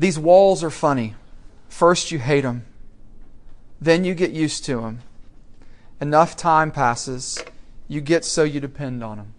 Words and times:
These 0.00 0.18
walls 0.18 0.64
are 0.64 0.70
funny. 0.70 1.14
First, 1.68 2.10
you 2.10 2.18
hate 2.18 2.40
them, 2.40 2.64
then, 3.82 4.02
you 4.02 4.14
get 4.14 4.30
used 4.30 4.64
to 4.64 4.76
them. 4.76 5.00
Enough 6.00 6.36
time 6.36 6.70
passes, 6.70 7.44
you 7.86 8.00
get 8.00 8.24
so 8.24 8.42
you 8.42 8.60
depend 8.60 9.04
on 9.04 9.18
them. 9.18 9.34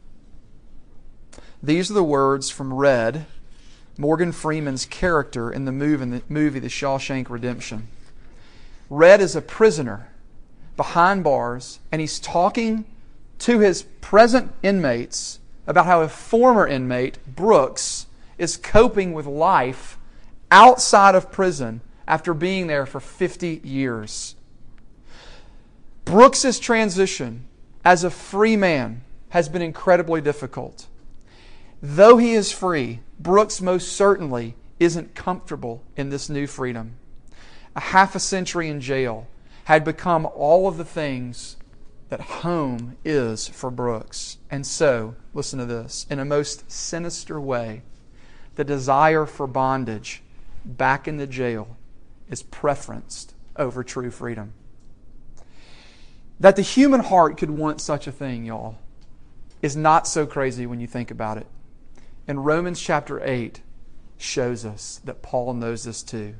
These 1.63 1.89
are 1.89 1.95
the 1.95 2.03
words 2.03 2.51
from 2.51 2.75
Red, 2.75 3.25
Morgan 3.97 4.31
Freeman's 4.31 4.85
character 4.85 5.51
in 5.51 5.65
the 5.65 5.71
movie, 5.71 6.59
The 6.59 6.67
Shawshank 6.67 7.31
Redemption. 7.31 7.87
Red 8.87 9.19
is 9.19 9.35
a 9.35 9.41
prisoner 9.41 10.09
behind 10.77 11.23
bars, 11.23 11.79
and 11.91 12.01
he's 12.01 12.19
talking 12.19 12.85
to 13.39 13.59
his 13.59 13.81
present 13.99 14.53
inmates 14.61 15.39
about 15.65 15.87
how 15.87 16.03
a 16.03 16.07
former 16.07 16.67
inmate, 16.67 17.17
Brooks, 17.25 18.05
is 18.37 18.57
coping 18.57 19.13
with 19.13 19.25
life 19.25 19.97
outside 20.51 21.15
of 21.15 21.31
prison 21.31 21.81
after 22.07 22.33
being 22.33 22.67
there 22.67 22.85
for 22.85 22.99
50 22.99 23.61
years. 23.63 24.35
Brooks's 26.05 26.59
transition 26.59 27.47
as 27.85 28.03
a 28.03 28.09
free 28.09 28.57
man 28.57 29.03
has 29.29 29.47
been 29.47 29.61
incredibly 29.61 30.19
difficult. 30.19 30.87
Though 31.81 32.17
he 32.17 32.33
is 32.33 32.51
free, 32.51 32.99
Brooks 33.19 33.61
most 33.61 33.93
certainly 33.93 34.55
isn't 34.79 35.15
comfortable 35.15 35.83
in 35.95 36.09
this 36.09 36.29
new 36.29 36.47
freedom. 36.47 36.95
A 37.75 37.79
half 37.79 38.13
a 38.13 38.19
century 38.19 38.67
in 38.67 38.81
jail 38.81 39.27
had 39.65 39.83
become 39.83 40.27
all 40.35 40.67
of 40.67 40.77
the 40.77 40.85
things 40.85 41.55
that 42.09 42.19
home 42.19 42.97
is 43.05 43.47
for 43.47 43.71
Brooks. 43.71 44.37
And 44.49 44.67
so, 44.67 45.15
listen 45.33 45.59
to 45.59 45.65
this 45.65 46.05
in 46.09 46.19
a 46.19 46.25
most 46.25 46.69
sinister 46.69 47.39
way, 47.39 47.83
the 48.55 48.65
desire 48.65 49.25
for 49.25 49.47
bondage 49.47 50.21
back 50.65 51.07
in 51.07 51.17
the 51.17 51.27
jail 51.27 51.77
is 52.29 52.43
preferenced 52.43 53.33
over 53.55 53.83
true 53.83 54.11
freedom. 54.11 54.53
That 56.39 56.55
the 56.55 56.61
human 56.61 57.01
heart 57.01 57.37
could 57.37 57.51
want 57.51 57.81
such 57.81 58.07
a 58.07 58.11
thing, 58.11 58.45
y'all, 58.45 58.77
is 59.61 59.75
not 59.75 60.07
so 60.07 60.25
crazy 60.25 60.65
when 60.65 60.79
you 60.79 60.87
think 60.87 61.11
about 61.11 61.37
it. 61.37 61.45
And 62.27 62.45
Romans 62.45 62.81
chapter 62.81 63.23
8 63.23 63.61
shows 64.17 64.65
us 64.65 65.01
that 65.05 65.21
Paul 65.21 65.53
knows 65.53 65.83
this 65.83 66.01
too. 66.01 66.35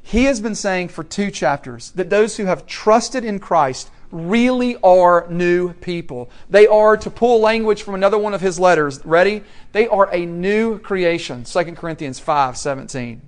He 0.00 0.24
has 0.24 0.40
been 0.40 0.54
saying 0.54 0.88
for 0.88 1.04
two 1.04 1.30
chapters 1.30 1.90
that 1.92 2.10
those 2.10 2.36
who 2.36 2.46
have 2.46 2.66
trusted 2.66 3.24
in 3.24 3.38
Christ 3.38 3.90
really 4.10 4.76
are 4.82 5.26
new 5.28 5.74
people. 5.74 6.30
They 6.48 6.66
are, 6.66 6.96
to 6.96 7.10
pull 7.10 7.40
language 7.40 7.82
from 7.82 7.94
another 7.94 8.18
one 8.18 8.34
of 8.34 8.40
his 8.40 8.58
letters, 8.58 9.04
ready? 9.04 9.42
They 9.72 9.86
are 9.86 10.12
a 10.12 10.24
new 10.24 10.78
creation. 10.78 11.44
2 11.44 11.64
Corinthians 11.74 12.18
5 12.18 12.56
17. 12.56 13.22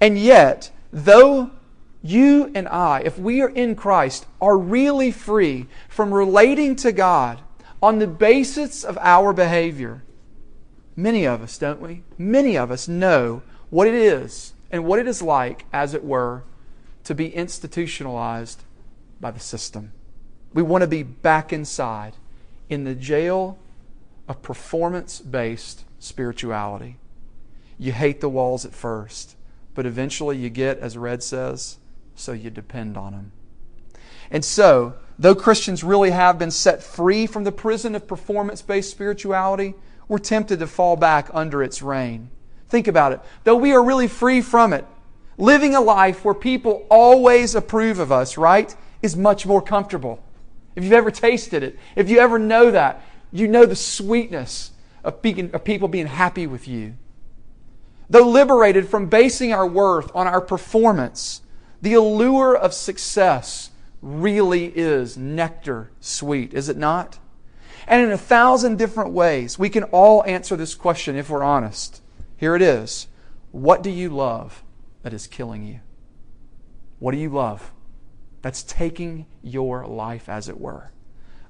And 0.00 0.18
yet, 0.18 0.70
though 0.92 1.50
you 2.02 2.50
and 2.54 2.68
I, 2.68 3.00
if 3.00 3.18
we 3.18 3.40
are 3.40 3.48
in 3.48 3.74
Christ, 3.74 4.26
are 4.40 4.58
really 4.58 5.10
free 5.10 5.66
from 5.88 6.12
relating 6.12 6.76
to 6.76 6.92
God 6.92 7.40
on 7.82 7.98
the 7.98 8.06
basis 8.06 8.84
of 8.84 8.98
our 8.98 9.32
behavior, 9.32 10.02
many 10.96 11.26
of 11.26 11.42
us, 11.42 11.58
don't 11.58 11.80
we? 11.80 12.02
Many 12.18 12.56
of 12.56 12.70
us 12.70 12.88
know 12.88 13.42
what 13.70 13.88
it 13.88 13.94
is 13.94 14.52
and 14.70 14.84
what 14.84 14.98
it 14.98 15.06
is 15.06 15.22
like, 15.22 15.64
as 15.72 15.94
it 15.94 16.04
were, 16.04 16.44
to 17.04 17.14
be 17.14 17.34
institutionalized 17.34 18.62
by 19.20 19.30
the 19.30 19.40
system. 19.40 19.92
We 20.52 20.62
want 20.62 20.82
to 20.82 20.88
be 20.88 21.02
back 21.02 21.52
inside 21.52 22.14
in 22.68 22.84
the 22.84 22.94
jail 22.94 23.58
of 24.28 24.42
performance 24.42 25.20
based 25.20 25.84
spirituality. 25.98 26.98
You 27.78 27.92
hate 27.92 28.20
the 28.20 28.28
walls 28.28 28.64
at 28.64 28.72
first, 28.72 29.33
but 29.74 29.86
eventually 29.86 30.36
you 30.36 30.50
get, 30.50 30.78
as 30.78 30.96
Red 30.96 31.22
says, 31.22 31.78
so 32.14 32.32
you 32.32 32.50
depend 32.50 32.96
on 32.96 33.12
them. 33.12 33.32
And 34.30 34.44
so, 34.44 34.94
though 35.18 35.34
Christians 35.34 35.84
really 35.84 36.10
have 36.10 36.38
been 36.38 36.50
set 36.50 36.82
free 36.82 37.26
from 37.26 37.44
the 37.44 37.52
prison 37.52 37.94
of 37.94 38.06
performance 38.06 38.62
based 38.62 38.90
spirituality, 38.90 39.74
we're 40.08 40.18
tempted 40.18 40.58
to 40.58 40.66
fall 40.66 40.96
back 40.96 41.28
under 41.32 41.62
its 41.62 41.82
reign. 41.82 42.30
Think 42.68 42.88
about 42.88 43.12
it. 43.12 43.20
Though 43.44 43.56
we 43.56 43.72
are 43.72 43.82
really 43.82 44.08
free 44.08 44.40
from 44.40 44.72
it, 44.72 44.84
living 45.38 45.74
a 45.74 45.80
life 45.80 46.24
where 46.24 46.34
people 46.34 46.86
always 46.90 47.54
approve 47.54 47.98
of 47.98 48.12
us, 48.12 48.36
right, 48.36 48.74
is 49.02 49.16
much 49.16 49.46
more 49.46 49.62
comfortable. 49.62 50.22
If 50.76 50.84
you've 50.84 50.92
ever 50.92 51.10
tasted 51.10 51.62
it, 51.62 51.78
if 51.94 52.08
you 52.08 52.18
ever 52.18 52.38
know 52.38 52.70
that, 52.70 53.02
you 53.32 53.48
know 53.48 53.66
the 53.66 53.76
sweetness 53.76 54.72
of, 55.02 55.22
being, 55.22 55.50
of 55.52 55.64
people 55.64 55.88
being 55.88 56.06
happy 56.06 56.46
with 56.46 56.66
you. 56.66 56.94
Though 58.14 58.28
liberated 58.28 58.88
from 58.88 59.08
basing 59.08 59.52
our 59.52 59.66
worth 59.66 60.14
on 60.14 60.28
our 60.28 60.40
performance, 60.40 61.42
the 61.82 61.94
allure 61.94 62.54
of 62.56 62.72
success 62.72 63.70
really 64.00 64.66
is 64.66 65.16
nectar 65.16 65.90
sweet, 65.98 66.54
is 66.54 66.68
it 66.68 66.76
not? 66.76 67.18
And 67.88 68.04
in 68.04 68.12
a 68.12 68.16
thousand 68.16 68.78
different 68.78 69.10
ways, 69.10 69.58
we 69.58 69.68
can 69.68 69.82
all 69.82 70.22
answer 70.26 70.54
this 70.54 70.76
question 70.76 71.16
if 71.16 71.28
we're 71.28 71.42
honest. 71.42 72.02
Here 72.36 72.54
it 72.54 72.62
is 72.62 73.08
What 73.50 73.82
do 73.82 73.90
you 73.90 74.10
love 74.10 74.62
that 75.02 75.12
is 75.12 75.26
killing 75.26 75.64
you? 75.64 75.80
What 77.00 77.10
do 77.10 77.18
you 77.18 77.30
love 77.30 77.72
that's 78.42 78.62
taking 78.62 79.26
your 79.42 79.88
life, 79.88 80.28
as 80.28 80.48
it 80.48 80.60
were? 80.60 80.92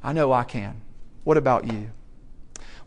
I 0.03 0.15
know 0.15 0.33
I 0.33 0.45
can. 0.45 0.81
What 1.25 1.37
about 1.37 1.71
you? 1.71 1.91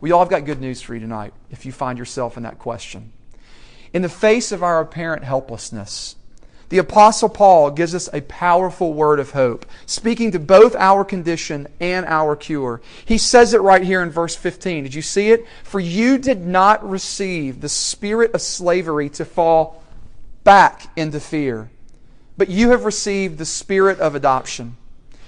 We 0.00 0.10
all 0.10 0.18
have 0.18 0.30
got 0.30 0.46
good 0.46 0.60
news 0.60 0.82
for 0.82 0.94
you 0.94 1.00
tonight 1.00 1.32
if 1.48 1.64
you 1.64 1.70
find 1.70 1.96
yourself 1.96 2.36
in 2.36 2.42
that 2.42 2.58
question. 2.58 3.12
In 3.92 4.02
the 4.02 4.08
face 4.08 4.52
of 4.52 4.62
our 4.62 4.80
apparent 4.80 5.24
helplessness, 5.24 6.16
the 6.68 6.78
Apostle 6.78 7.30
Paul 7.30 7.70
gives 7.70 7.94
us 7.94 8.10
a 8.12 8.20
powerful 8.22 8.92
word 8.92 9.20
of 9.20 9.30
hope, 9.30 9.64
speaking 9.86 10.32
to 10.32 10.38
both 10.38 10.76
our 10.76 11.02
condition 11.02 11.66
and 11.80 12.04
our 12.04 12.36
cure. 12.36 12.82
He 13.06 13.16
says 13.16 13.54
it 13.54 13.62
right 13.62 13.82
here 13.82 14.02
in 14.02 14.10
verse 14.10 14.36
15. 14.36 14.84
Did 14.84 14.94
you 14.94 15.00
see 15.00 15.30
it? 15.30 15.46
For 15.62 15.80
you 15.80 16.18
did 16.18 16.46
not 16.46 16.86
receive 16.88 17.60
the 17.60 17.70
spirit 17.70 18.34
of 18.34 18.42
slavery 18.42 19.08
to 19.10 19.24
fall 19.24 19.82
back 20.44 20.90
into 20.94 21.20
fear, 21.20 21.70
but 22.36 22.48
you 22.48 22.70
have 22.70 22.84
received 22.84 23.38
the 23.38 23.46
spirit 23.46 23.98
of 24.00 24.14
adoption. 24.14 24.76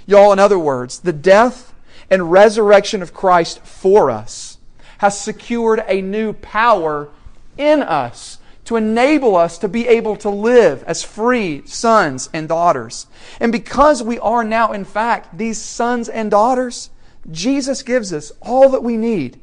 Y'all, 0.06 0.32
in 0.32 0.38
other 0.38 0.58
words, 0.58 1.00
the 1.00 1.12
death 1.12 1.72
and 2.10 2.30
resurrection 2.30 3.00
of 3.00 3.14
Christ 3.14 3.60
for 3.60 4.10
us 4.10 4.58
has 4.98 5.18
secured 5.18 5.82
a 5.86 6.02
new 6.02 6.34
power 6.34 7.08
in 7.56 7.82
us 7.82 8.38
to 8.64 8.76
enable 8.76 9.36
us 9.36 9.58
to 9.58 9.68
be 9.68 9.88
able 9.88 10.16
to 10.16 10.30
live 10.30 10.82
as 10.84 11.02
free 11.02 11.62
sons 11.66 12.28
and 12.32 12.48
daughters. 12.48 13.06
And 13.40 13.50
because 13.50 14.02
we 14.02 14.18
are 14.18 14.44
now, 14.44 14.72
in 14.72 14.84
fact, 14.84 15.36
these 15.36 15.58
sons 15.58 16.08
and 16.08 16.30
daughters, 16.30 16.90
Jesus 17.30 17.82
gives 17.82 18.12
us 18.12 18.32
all 18.40 18.68
that 18.70 18.82
we 18.82 18.96
need 18.96 19.40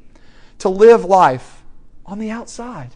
to 0.60 0.70
live 0.70 1.04
life 1.04 1.64
on 2.06 2.20
the 2.20 2.32
outside, 2.32 2.96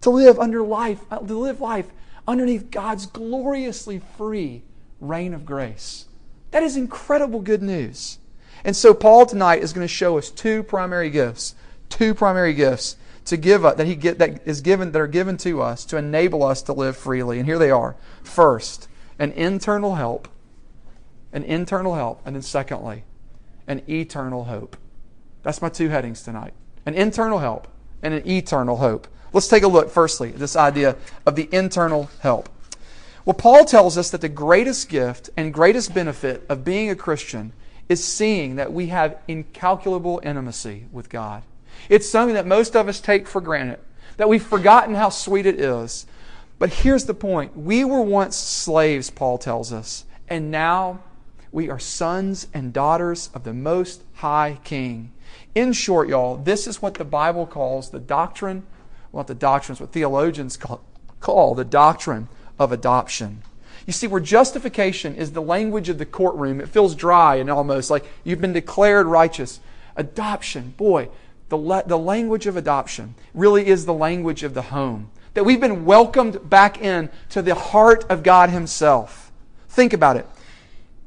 to 0.00 0.10
live 0.10 0.38
under 0.38 0.62
life, 0.62 1.00
uh, 1.10 1.18
to 1.18 1.38
live 1.38 1.60
life 1.60 1.86
underneath 2.26 2.70
God's 2.70 3.06
gloriously 3.06 4.00
free 4.16 4.62
reign 5.00 5.34
of 5.34 5.44
grace. 5.44 6.06
That 6.50 6.62
is 6.62 6.76
incredible 6.76 7.40
good 7.40 7.62
news. 7.62 8.18
And 8.64 8.76
so 8.76 8.92
Paul 8.94 9.26
tonight 9.26 9.62
is 9.62 9.72
going 9.72 9.86
to 9.86 9.92
show 9.92 10.18
us 10.18 10.30
two 10.30 10.62
primary 10.62 11.10
gifts, 11.10 11.54
two 11.88 12.14
primary 12.14 12.54
gifts 12.54 12.96
to 13.30 13.36
give 13.36 13.64
us, 13.64 13.76
that 13.76 13.86
he 13.86 13.96
get 13.96 14.18
that 14.18 14.46
is 14.46 14.60
given 14.60 14.92
that 14.92 15.00
are 15.00 15.06
given 15.06 15.36
to 15.38 15.62
us 15.62 15.84
to 15.86 15.96
enable 15.96 16.42
us 16.42 16.62
to 16.62 16.72
live 16.72 16.96
freely. 16.96 17.38
And 17.38 17.46
here 17.46 17.58
they 17.58 17.70
are. 17.70 17.96
First, 18.22 18.88
an 19.18 19.32
internal 19.32 19.94
help, 19.94 20.28
an 21.32 21.44
internal 21.44 21.94
help, 21.94 22.20
and 22.24 22.36
then 22.36 22.42
secondly, 22.42 23.04
an 23.66 23.82
eternal 23.88 24.44
hope. 24.44 24.76
That's 25.42 25.62
my 25.62 25.68
two 25.68 25.88
headings 25.88 26.22
tonight. 26.22 26.52
An 26.84 26.94
internal 26.94 27.38
help 27.38 27.68
and 28.02 28.14
an 28.14 28.28
eternal 28.28 28.76
hope. 28.76 29.08
Let's 29.32 29.48
take 29.48 29.62
a 29.62 29.68
look 29.68 29.90
firstly 29.90 30.30
at 30.30 30.38
this 30.38 30.56
idea 30.56 30.96
of 31.24 31.36
the 31.36 31.48
internal 31.52 32.10
help. 32.20 32.48
Well, 33.24 33.34
Paul 33.34 33.64
tells 33.64 33.96
us 33.96 34.10
that 34.10 34.22
the 34.22 34.28
greatest 34.28 34.88
gift 34.88 35.30
and 35.36 35.54
greatest 35.54 35.94
benefit 35.94 36.44
of 36.48 36.64
being 36.64 36.90
a 36.90 36.96
Christian 36.96 37.52
is 37.88 38.02
seeing 38.02 38.56
that 38.56 38.72
we 38.72 38.86
have 38.86 39.18
incalculable 39.28 40.20
intimacy 40.24 40.86
with 40.90 41.08
God. 41.08 41.42
It's 41.88 42.08
something 42.08 42.34
that 42.34 42.46
most 42.46 42.76
of 42.76 42.88
us 42.88 43.00
take 43.00 43.26
for 43.26 43.40
granted, 43.40 43.80
that 44.16 44.28
we've 44.28 44.42
forgotten 44.42 44.94
how 44.94 45.08
sweet 45.08 45.46
it 45.46 45.58
is. 45.58 46.06
But 46.58 46.70
here's 46.70 47.06
the 47.06 47.14
point 47.14 47.56
we 47.56 47.84
were 47.84 48.02
once 48.02 48.36
slaves, 48.36 49.10
Paul 49.10 49.38
tells 49.38 49.72
us, 49.72 50.04
and 50.28 50.50
now 50.50 51.00
we 51.52 51.68
are 51.68 51.78
sons 51.78 52.46
and 52.54 52.72
daughters 52.72 53.30
of 53.34 53.44
the 53.44 53.54
Most 53.54 54.02
High 54.14 54.58
King. 54.62 55.12
In 55.54 55.72
short, 55.72 56.08
y'all, 56.08 56.36
this 56.36 56.66
is 56.66 56.80
what 56.80 56.94
the 56.94 57.04
Bible 57.04 57.46
calls 57.46 57.90
the 57.90 57.98
doctrine, 57.98 58.64
what 59.10 59.26
the 59.26 59.34
doctrines, 59.34 59.80
what 59.80 59.92
theologians 59.92 60.56
call, 60.56 60.82
call 61.18 61.54
the 61.54 61.64
doctrine 61.64 62.28
of 62.58 62.72
adoption. 62.72 63.42
You 63.86 63.92
see, 63.92 64.06
where 64.06 64.20
justification 64.20 65.16
is 65.16 65.32
the 65.32 65.42
language 65.42 65.88
of 65.88 65.98
the 65.98 66.06
courtroom, 66.06 66.60
it 66.60 66.68
feels 66.68 66.94
dry 66.94 67.36
and 67.36 67.50
almost 67.50 67.90
like 67.90 68.04
you've 68.22 68.40
been 68.40 68.52
declared 68.52 69.06
righteous. 69.06 69.60
Adoption, 69.96 70.74
boy, 70.76 71.08
the, 71.50 71.58
la- 71.58 71.82
the 71.82 71.98
language 71.98 72.46
of 72.46 72.56
adoption 72.56 73.14
really 73.34 73.66
is 73.66 73.84
the 73.84 73.92
language 73.92 74.42
of 74.42 74.54
the 74.54 74.62
home, 74.62 75.10
that 75.34 75.44
we've 75.44 75.60
been 75.60 75.84
welcomed 75.84 76.48
back 76.48 76.80
in 76.80 77.10
to 77.28 77.42
the 77.42 77.54
heart 77.54 78.04
of 78.08 78.22
God 78.22 78.50
Himself. 78.50 79.30
Think 79.68 79.92
about 79.92 80.16
it. 80.16 80.26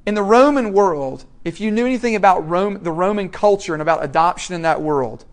In 0.06 0.16
the 0.16 0.24
Roman 0.24 0.74
world, 0.74 1.26
if 1.46 1.60
you 1.60 1.72
knew 1.72 1.86
anything 1.86 2.16
about 2.16 2.48
Rome, 2.48 2.84
the 2.84 2.92
Roman 2.92 3.30
culture 3.30 3.74
and 3.74 3.82
about 3.82 4.04
adoption 4.04 4.54
in 4.54 4.62
that 4.62 4.82
world, 4.82 5.26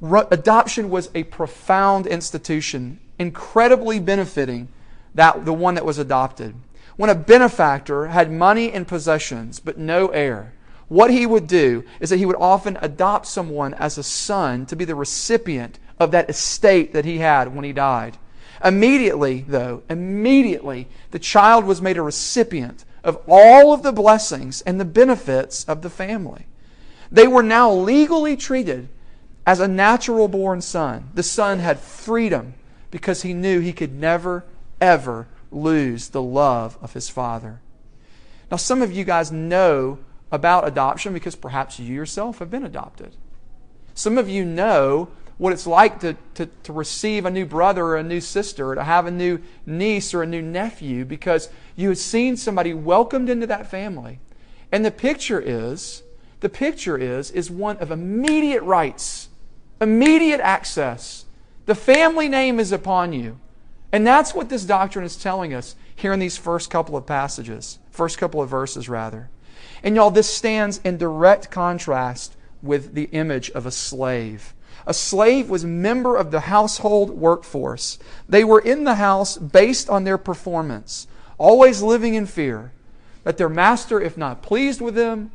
ro- 0.00 0.26
adoption 0.30 0.88
was 0.88 1.10
a 1.14 1.24
profound 1.24 2.06
institution, 2.06 3.00
incredibly 3.18 4.00
benefiting 4.00 4.68
that 5.14 5.44
the 5.44 5.52
one 5.52 5.74
that 5.74 5.84
was 5.84 5.98
adopted. 5.98 6.54
When 6.96 7.10
a 7.10 7.14
benefactor 7.14 8.06
had 8.06 8.32
money 8.32 8.72
and 8.72 8.88
possessions 8.88 9.60
but 9.60 9.76
no 9.76 10.08
heir, 10.08 10.53
what 10.88 11.10
he 11.10 11.26
would 11.26 11.46
do 11.46 11.84
is 12.00 12.10
that 12.10 12.18
he 12.18 12.26
would 12.26 12.36
often 12.36 12.78
adopt 12.80 13.26
someone 13.26 13.74
as 13.74 13.96
a 13.96 14.02
son 14.02 14.66
to 14.66 14.76
be 14.76 14.84
the 14.84 14.94
recipient 14.94 15.78
of 15.98 16.10
that 16.10 16.28
estate 16.28 16.92
that 16.92 17.04
he 17.04 17.18
had 17.18 17.54
when 17.54 17.64
he 17.64 17.72
died. 17.72 18.18
Immediately, 18.62 19.44
though, 19.46 19.82
immediately, 19.88 20.88
the 21.10 21.18
child 21.18 21.64
was 21.64 21.82
made 21.82 21.96
a 21.96 22.02
recipient 22.02 22.84
of 23.02 23.20
all 23.28 23.72
of 23.72 23.82
the 23.82 23.92
blessings 23.92 24.62
and 24.62 24.80
the 24.80 24.84
benefits 24.84 25.64
of 25.64 25.82
the 25.82 25.90
family. 25.90 26.46
They 27.10 27.26
were 27.26 27.42
now 27.42 27.70
legally 27.72 28.36
treated 28.36 28.88
as 29.46 29.60
a 29.60 29.68
natural 29.68 30.28
born 30.28 30.60
son. 30.62 31.10
The 31.14 31.22
son 31.22 31.58
had 31.58 31.78
freedom 31.78 32.54
because 32.90 33.22
he 33.22 33.34
knew 33.34 33.60
he 33.60 33.72
could 33.72 33.92
never, 33.92 34.44
ever 34.80 35.28
lose 35.50 36.08
the 36.08 36.22
love 36.22 36.78
of 36.80 36.94
his 36.94 37.08
father. 37.08 37.60
Now, 38.50 38.56
some 38.56 38.82
of 38.82 38.92
you 38.92 39.04
guys 39.04 39.30
know 39.30 39.98
about 40.32 40.66
adoption 40.66 41.12
because 41.12 41.36
perhaps 41.36 41.78
you 41.78 41.94
yourself 41.94 42.38
have 42.38 42.50
been 42.50 42.64
adopted. 42.64 43.14
Some 43.94 44.18
of 44.18 44.28
you 44.28 44.44
know 44.44 45.08
what 45.36 45.52
it's 45.52 45.66
like 45.66 46.00
to, 46.00 46.16
to, 46.34 46.46
to 46.62 46.72
receive 46.72 47.24
a 47.24 47.30
new 47.30 47.44
brother 47.44 47.84
or 47.84 47.96
a 47.96 48.02
new 48.02 48.20
sister, 48.20 48.70
or 48.70 48.74
to 48.76 48.84
have 48.84 49.06
a 49.06 49.10
new 49.10 49.40
niece 49.66 50.14
or 50.14 50.22
a 50.22 50.26
new 50.26 50.42
nephew, 50.42 51.04
because 51.04 51.48
you 51.74 51.88
have 51.88 51.98
seen 51.98 52.36
somebody 52.36 52.72
welcomed 52.72 53.28
into 53.28 53.46
that 53.46 53.68
family. 53.68 54.20
And 54.70 54.84
the 54.84 54.90
picture 54.90 55.40
is, 55.40 56.02
the 56.40 56.48
picture 56.48 56.96
is, 56.96 57.30
is 57.32 57.50
one 57.50 57.76
of 57.78 57.90
immediate 57.90 58.62
rights, 58.62 59.28
immediate 59.80 60.40
access. 60.40 61.24
The 61.66 61.74
family 61.74 62.28
name 62.28 62.60
is 62.60 62.70
upon 62.70 63.12
you. 63.12 63.38
And 63.90 64.06
that's 64.06 64.34
what 64.34 64.48
this 64.48 64.64
doctrine 64.64 65.04
is 65.04 65.16
telling 65.16 65.54
us 65.54 65.76
here 65.94 66.12
in 66.12 66.20
these 66.20 66.36
first 66.36 66.70
couple 66.70 66.96
of 66.96 67.06
passages, 67.06 67.78
first 67.90 68.18
couple 68.18 68.42
of 68.42 68.48
verses, 68.48 68.88
rather. 68.88 69.30
And 69.82 69.96
y'all, 69.96 70.10
this 70.10 70.32
stands 70.32 70.80
in 70.84 70.96
direct 70.96 71.50
contrast 71.50 72.36
with 72.62 72.94
the 72.94 73.04
image 73.12 73.50
of 73.50 73.66
a 73.66 73.70
slave. 73.70 74.54
A 74.86 74.94
slave 74.94 75.48
was 75.48 75.64
a 75.64 75.68
member 75.68 76.16
of 76.16 76.30
the 76.30 76.40
household 76.40 77.10
workforce. 77.10 77.98
They 78.28 78.44
were 78.44 78.60
in 78.60 78.84
the 78.84 78.96
house 78.96 79.36
based 79.38 79.88
on 79.88 80.04
their 80.04 80.18
performance, 80.18 81.06
always 81.38 81.82
living 81.82 82.14
in 82.14 82.26
fear 82.26 82.72
that 83.24 83.38
their 83.38 83.48
master, 83.48 84.00
if 84.00 84.16
not 84.16 84.42
pleased 84.42 84.80
with 84.80 84.94
them, 84.94 85.30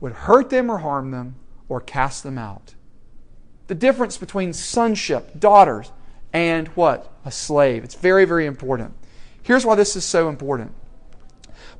would 0.00 0.12
hurt 0.12 0.50
them 0.50 0.70
or 0.70 0.78
harm 0.78 1.10
them 1.10 1.36
or 1.68 1.80
cast 1.80 2.22
them 2.22 2.38
out. 2.38 2.74
The 3.68 3.74
difference 3.74 4.16
between 4.16 4.52
sonship, 4.52 5.38
daughters, 5.38 5.92
and 6.32 6.68
what? 6.68 7.12
A 7.24 7.30
slave. 7.30 7.84
It's 7.84 7.94
very, 7.94 8.24
very 8.24 8.46
important. 8.46 8.94
Here's 9.42 9.64
why 9.64 9.76
this 9.76 9.96
is 9.96 10.04
so 10.04 10.28
important. 10.28 10.72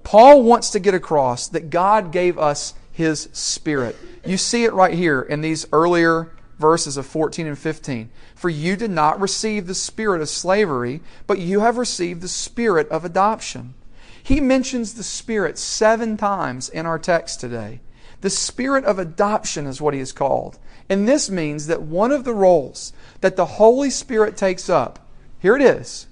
Paul 0.08 0.42
wants 0.42 0.70
to 0.70 0.80
get 0.80 0.94
across 0.94 1.48
that 1.48 1.68
God 1.68 2.12
gave 2.12 2.38
us 2.38 2.72
his 2.90 3.28
spirit. 3.34 3.94
You 4.24 4.38
see 4.38 4.64
it 4.64 4.72
right 4.72 4.94
here 4.94 5.20
in 5.20 5.42
these 5.42 5.66
earlier 5.70 6.30
verses 6.58 6.96
of 6.96 7.04
14 7.04 7.46
and 7.46 7.58
15. 7.58 8.08
For 8.34 8.48
you 8.48 8.74
did 8.74 8.90
not 8.90 9.20
receive 9.20 9.66
the 9.66 9.74
spirit 9.74 10.22
of 10.22 10.30
slavery, 10.30 11.02
but 11.26 11.40
you 11.40 11.60
have 11.60 11.76
received 11.76 12.22
the 12.22 12.28
spirit 12.28 12.88
of 12.88 13.04
adoption. 13.04 13.74
He 14.22 14.40
mentions 14.40 14.94
the 14.94 15.02
spirit 15.02 15.58
seven 15.58 16.16
times 16.16 16.70
in 16.70 16.86
our 16.86 16.98
text 16.98 17.38
today. 17.38 17.80
The 18.22 18.30
spirit 18.30 18.86
of 18.86 18.98
adoption 18.98 19.66
is 19.66 19.78
what 19.78 19.92
he 19.92 20.00
is 20.00 20.12
called. 20.12 20.58
And 20.88 21.06
this 21.06 21.28
means 21.28 21.66
that 21.66 21.82
one 21.82 22.12
of 22.12 22.24
the 22.24 22.32
roles 22.32 22.94
that 23.20 23.36
the 23.36 23.44
Holy 23.44 23.90
Spirit 23.90 24.38
takes 24.38 24.70
up, 24.70 25.06
here 25.38 25.54
it 25.54 25.60
is, 25.60 26.06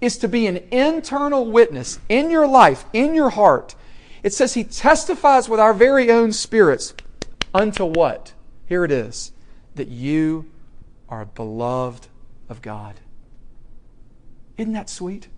is 0.00 0.18
to 0.18 0.28
be 0.28 0.46
an 0.46 0.58
internal 0.70 1.46
witness 1.46 1.98
in 2.08 2.30
your 2.30 2.46
life, 2.46 2.84
in 2.92 3.14
your 3.14 3.30
heart. 3.30 3.74
It 4.22 4.34
says 4.34 4.54
he 4.54 4.64
testifies 4.64 5.48
with 5.48 5.60
our 5.60 5.72
very 5.72 6.10
own 6.10 6.32
spirits 6.32 6.94
unto 7.54 7.84
what? 7.84 8.32
Here 8.66 8.84
it 8.84 8.90
is 8.90 9.32
that 9.74 9.88
you 9.88 10.50
are 11.08 11.24
beloved 11.24 12.08
of 12.48 12.62
God. 12.62 13.00
Isn't 14.56 14.72
that 14.72 14.90
sweet? 14.90 15.28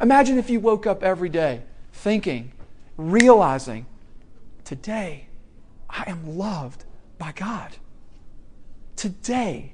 Imagine 0.00 0.38
if 0.38 0.50
you 0.50 0.60
woke 0.60 0.86
up 0.86 1.02
every 1.02 1.28
day 1.28 1.62
thinking, 1.92 2.52
realizing, 2.96 3.86
today 4.64 5.28
I 5.88 6.04
am 6.06 6.36
loved 6.36 6.84
by 7.18 7.32
God. 7.32 7.76
Today, 8.94 9.72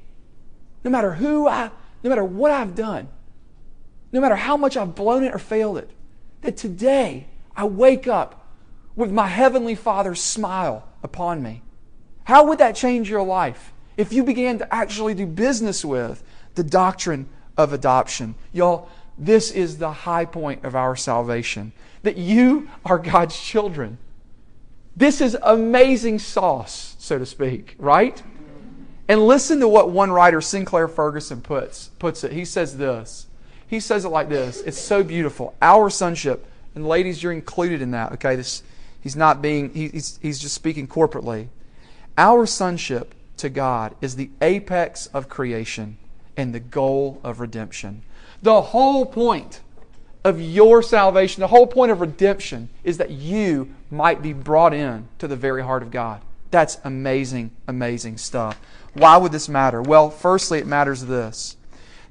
no 0.84 0.90
matter 0.90 1.14
who 1.14 1.48
I, 1.48 1.70
no 2.02 2.10
matter 2.10 2.24
what 2.24 2.50
I've 2.50 2.74
done, 2.74 3.08
no 4.12 4.20
matter 4.20 4.36
how 4.36 4.56
much 4.56 4.76
I've 4.76 4.94
blown 4.94 5.24
it 5.24 5.34
or 5.34 5.38
failed 5.38 5.78
it, 5.78 5.90
that 6.42 6.56
today 6.56 7.26
I 7.56 7.64
wake 7.64 8.06
up 8.06 8.46
with 8.94 9.10
my 9.10 9.26
Heavenly 9.26 9.74
Father's 9.74 10.20
smile 10.20 10.86
upon 11.02 11.42
me. 11.42 11.62
How 12.24 12.46
would 12.46 12.58
that 12.58 12.76
change 12.76 13.08
your 13.08 13.22
life 13.22 13.72
if 13.96 14.12
you 14.12 14.22
began 14.22 14.58
to 14.58 14.74
actually 14.74 15.14
do 15.14 15.26
business 15.26 15.84
with 15.84 16.22
the 16.54 16.62
doctrine 16.62 17.28
of 17.56 17.72
adoption? 17.72 18.34
Y'all, 18.52 18.88
this 19.18 19.50
is 19.50 19.78
the 19.78 19.92
high 19.92 20.24
point 20.24 20.64
of 20.64 20.76
our 20.76 20.94
salvation 20.94 21.72
that 22.02 22.16
you 22.16 22.68
are 22.84 22.98
God's 22.98 23.38
children. 23.38 23.98
This 24.96 25.20
is 25.20 25.36
amazing 25.42 26.18
sauce, 26.18 26.96
so 26.98 27.18
to 27.18 27.24
speak, 27.24 27.74
right? 27.78 28.22
And 29.08 29.26
listen 29.26 29.60
to 29.60 29.68
what 29.68 29.90
one 29.90 30.10
writer, 30.10 30.40
Sinclair 30.40 30.86
Ferguson, 30.88 31.40
puts, 31.40 31.88
puts 31.98 32.24
it. 32.24 32.32
He 32.32 32.44
says 32.44 32.76
this. 32.76 33.26
He 33.72 33.80
says 33.80 34.04
it 34.04 34.10
like 34.10 34.28
this. 34.28 34.60
It's 34.60 34.78
so 34.78 35.02
beautiful. 35.02 35.54
Our 35.62 35.88
sonship, 35.88 36.44
and 36.74 36.86
ladies, 36.86 37.22
you're 37.22 37.32
included 37.32 37.80
in 37.80 37.92
that, 37.92 38.12
okay? 38.12 38.36
This, 38.36 38.62
he's 39.00 39.16
not 39.16 39.40
being, 39.40 39.72
he, 39.72 39.88
he's, 39.88 40.18
he's 40.20 40.38
just 40.38 40.54
speaking 40.54 40.86
corporately. 40.86 41.48
Our 42.18 42.44
sonship 42.44 43.14
to 43.38 43.48
God 43.48 43.94
is 44.02 44.16
the 44.16 44.28
apex 44.42 45.06
of 45.06 45.30
creation 45.30 45.96
and 46.36 46.54
the 46.54 46.60
goal 46.60 47.18
of 47.24 47.40
redemption. 47.40 48.02
The 48.42 48.60
whole 48.60 49.06
point 49.06 49.62
of 50.22 50.38
your 50.38 50.82
salvation, 50.82 51.40
the 51.40 51.48
whole 51.48 51.66
point 51.66 51.90
of 51.90 52.02
redemption 52.02 52.68
is 52.84 52.98
that 52.98 53.08
you 53.08 53.74
might 53.90 54.20
be 54.20 54.34
brought 54.34 54.74
in 54.74 55.08
to 55.18 55.26
the 55.26 55.34
very 55.34 55.62
heart 55.62 55.82
of 55.82 55.90
God. 55.90 56.20
That's 56.50 56.76
amazing, 56.84 57.52
amazing 57.66 58.18
stuff. 58.18 58.60
Why 58.92 59.16
would 59.16 59.32
this 59.32 59.48
matter? 59.48 59.80
Well, 59.80 60.10
firstly, 60.10 60.58
it 60.58 60.66
matters 60.66 61.06
this 61.06 61.56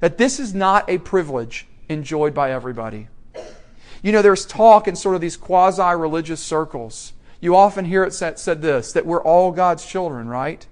that 0.02 0.18
this 0.18 0.38
is 0.38 0.52
not 0.52 0.90
a 0.90 0.98
privilege 0.98 1.66
enjoyed 1.88 2.34
by 2.34 2.52
everybody. 2.52 3.08
You 4.02 4.12
know, 4.12 4.20
there's 4.20 4.44
talk 4.44 4.86
in 4.86 4.96
sort 4.96 5.14
of 5.14 5.22
these 5.22 5.38
quasi 5.38 5.96
religious 5.96 6.40
circles 6.40 7.14
you 7.42 7.56
often 7.56 7.84
hear 7.84 8.04
it 8.04 8.14
said, 8.14 8.38
said 8.38 8.62
this 8.62 8.92
that 8.92 9.04
we're 9.04 9.22
all 9.22 9.50
God's 9.50 9.84
children, 9.84 10.28
right? 10.28 10.64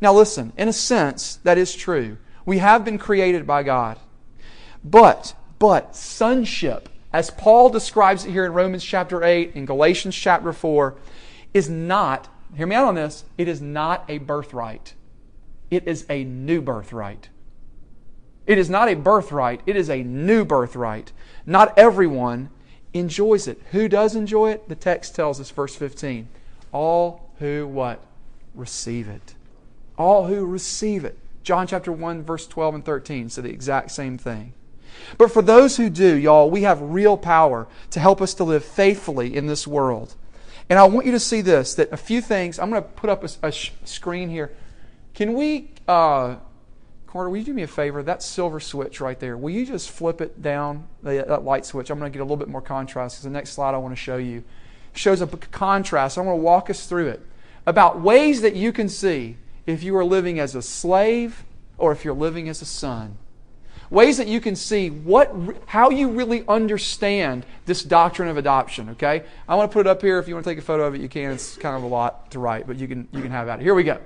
Now, 0.00 0.12
listen, 0.12 0.52
in 0.56 0.68
a 0.68 0.72
sense, 0.72 1.36
that 1.42 1.58
is 1.58 1.74
true. 1.74 2.18
We 2.44 2.58
have 2.58 2.84
been 2.84 2.98
created 2.98 3.46
by 3.46 3.62
God. 3.64 3.98
But, 4.84 5.34
but, 5.58 5.96
sonship, 5.96 6.88
as 7.12 7.30
Paul 7.30 7.70
describes 7.70 8.24
it 8.26 8.30
here 8.30 8.44
in 8.44 8.52
Romans 8.52 8.84
chapter 8.84 9.24
8 9.24 9.54
and 9.54 9.66
Galatians 9.66 10.14
chapter 10.14 10.52
4, 10.52 10.96
is 11.54 11.68
not, 11.68 12.28
hear 12.54 12.66
me 12.66 12.76
out 12.76 12.86
on 12.86 12.94
this, 12.94 13.24
it 13.38 13.48
is 13.48 13.62
not 13.62 14.04
a 14.08 14.18
birthright. 14.18 14.94
It 15.70 15.88
is 15.88 16.04
a 16.10 16.24
new 16.24 16.60
birthright. 16.60 17.30
It 18.48 18.56
is 18.56 18.70
not 18.70 18.88
a 18.88 18.96
birthright, 18.96 19.60
it 19.66 19.76
is 19.76 19.90
a 19.90 20.02
new 20.02 20.42
birthright. 20.42 21.12
Not 21.44 21.78
everyone 21.78 22.48
enjoys 22.94 23.46
it. 23.46 23.60
Who 23.72 23.88
does 23.88 24.16
enjoy 24.16 24.52
it? 24.52 24.70
The 24.70 24.74
text 24.74 25.14
tells 25.14 25.38
us, 25.38 25.50
verse 25.50 25.76
15. 25.76 26.28
All 26.72 27.30
who 27.38 27.66
what? 27.66 28.00
Receive 28.54 29.06
it. 29.06 29.34
All 29.98 30.26
who 30.26 30.46
receive 30.46 31.04
it. 31.04 31.18
John 31.42 31.66
chapter 31.66 31.92
1, 31.92 32.22
verse 32.22 32.46
12 32.46 32.76
and 32.76 32.84
13 32.84 33.28
say 33.28 33.42
the 33.42 33.50
exact 33.50 33.90
same 33.90 34.16
thing. 34.16 34.54
But 35.18 35.30
for 35.30 35.42
those 35.42 35.76
who 35.76 35.90
do, 35.90 36.16
y'all, 36.16 36.50
we 36.50 36.62
have 36.62 36.80
real 36.80 37.18
power 37.18 37.68
to 37.90 38.00
help 38.00 38.22
us 38.22 38.32
to 38.34 38.44
live 38.44 38.64
faithfully 38.64 39.36
in 39.36 39.46
this 39.46 39.66
world. 39.66 40.14
And 40.70 40.78
I 40.78 40.84
want 40.84 41.04
you 41.04 41.12
to 41.12 41.20
see 41.20 41.42
this 41.42 41.74
that 41.74 41.92
a 41.92 41.98
few 41.98 42.22
things, 42.22 42.58
I'm 42.58 42.70
going 42.70 42.82
to 42.82 42.88
put 42.88 43.10
up 43.10 43.24
a, 43.24 43.28
a 43.42 43.52
screen 43.52 44.30
here. 44.30 44.54
Can 45.12 45.34
we 45.34 45.70
uh, 45.86 46.36
Carter, 47.08 47.30
will 47.30 47.38
you 47.38 47.44
do 47.44 47.54
me 47.54 47.62
a 47.62 47.66
favor? 47.66 48.02
That 48.02 48.22
silver 48.22 48.60
switch 48.60 49.00
right 49.00 49.18
there, 49.18 49.38
will 49.38 49.48
you 49.50 49.64
just 49.64 49.90
flip 49.90 50.20
it 50.20 50.42
down, 50.42 50.86
that 51.02 51.42
light 51.42 51.64
switch? 51.64 51.90
I'm 51.90 51.98
going 51.98 52.12
to 52.12 52.14
get 52.14 52.20
a 52.20 52.24
little 52.24 52.36
bit 52.36 52.48
more 52.48 52.60
contrast 52.60 53.16
because 53.16 53.24
the 53.24 53.30
next 53.30 53.52
slide 53.52 53.74
I 53.74 53.78
want 53.78 53.92
to 53.92 53.96
show 54.00 54.18
you 54.18 54.44
shows 54.92 55.22
a 55.22 55.26
contrast. 55.26 56.18
I'm 56.18 56.26
going 56.26 56.36
to 56.36 56.42
walk 56.42 56.68
us 56.68 56.86
through 56.86 57.08
it 57.08 57.22
about 57.66 58.00
ways 58.02 58.42
that 58.42 58.54
you 58.54 58.72
can 58.72 58.90
see 58.90 59.38
if 59.64 59.82
you 59.82 59.96
are 59.96 60.04
living 60.04 60.38
as 60.38 60.54
a 60.54 60.60
slave 60.60 61.44
or 61.78 61.92
if 61.92 62.04
you're 62.04 62.14
living 62.14 62.46
as 62.48 62.60
a 62.60 62.66
son. 62.66 63.16
ways 63.90 64.18
that 64.18 64.28
you 64.28 64.40
can 64.40 64.56
see 64.56 64.90
what, 64.90 65.34
how 65.66 65.90
you 65.90 66.10
really 66.10 66.44
understand 66.46 67.46
this 67.66 67.82
doctrine 67.82 68.28
of 68.28 68.36
adoption. 68.36 68.90
Okay, 68.90 69.24
I 69.48 69.54
want 69.54 69.70
to 69.70 69.72
put 69.72 69.80
it 69.80 69.86
up 69.86 70.02
here. 70.02 70.18
If 70.18 70.28
you 70.28 70.34
want 70.34 70.44
to 70.44 70.50
take 70.50 70.58
a 70.58 70.62
photo 70.62 70.84
of 70.84 70.94
it, 70.94 71.00
you 71.00 71.08
can. 71.08 71.32
It's 71.32 71.56
kind 71.56 71.76
of 71.76 71.82
a 71.82 71.86
lot 71.86 72.30
to 72.32 72.38
write, 72.38 72.66
but 72.66 72.76
you 72.76 72.88
can 72.88 73.08
you 73.12 73.22
can 73.22 73.30
have 73.30 73.48
at 73.48 73.60
it. 73.60 73.62
Here 73.62 73.74
we 73.74 73.84
go. 73.84 73.98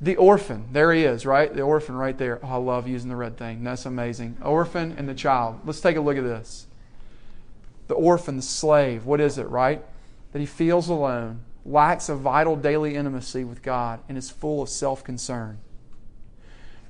The 0.00 0.16
orphan, 0.16 0.68
there 0.72 0.92
he 0.92 1.04
is, 1.04 1.24
right? 1.24 1.52
The 1.52 1.62
orphan 1.62 1.96
right 1.96 2.16
there. 2.16 2.38
Oh, 2.42 2.48
I 2.48 2.56
love 2.56 2.86
using 2.86 3.08
the 3.08 3.16
red 3.16 3.38
thing. 3.38 3.64
That's 3.64 3.86
amazing. 3.86 4.36
Orphan 4.42 4.94
and 4.98 5.08
the 5.08 5.14
child. 5.14 5.60
Let's 5.64 5.80
take 5.80 5.96
a 5.96 6.00
look 6.00 6.18
at 6.18 6.24
this. 6.24 6.66
The 7.88 7.94
orphan, 7.94 8.36
the 8.36 8.42
slave. 8.42 9.06
What 9.06 9.20
is 9.20 9.38
it, 9.38 9.48
right? 9.48 9.82
That 10.32 10.40
he 10.40 10.46
feels 10.46 10.88
alone, 10.88 11.40
lacks 11.64 12.10
a 12.10 12.14
vital 12.14 12.56
daily 12.56 12.94
intimacy 12.94 13.44
with 13.44 13.62
God, 13.62 14.00
and 14.08 14.18
is 14.18 14.28
full 14.28 14.60
of 14.60 14.68
self 14.68 15.02
concern. 15.02 15.58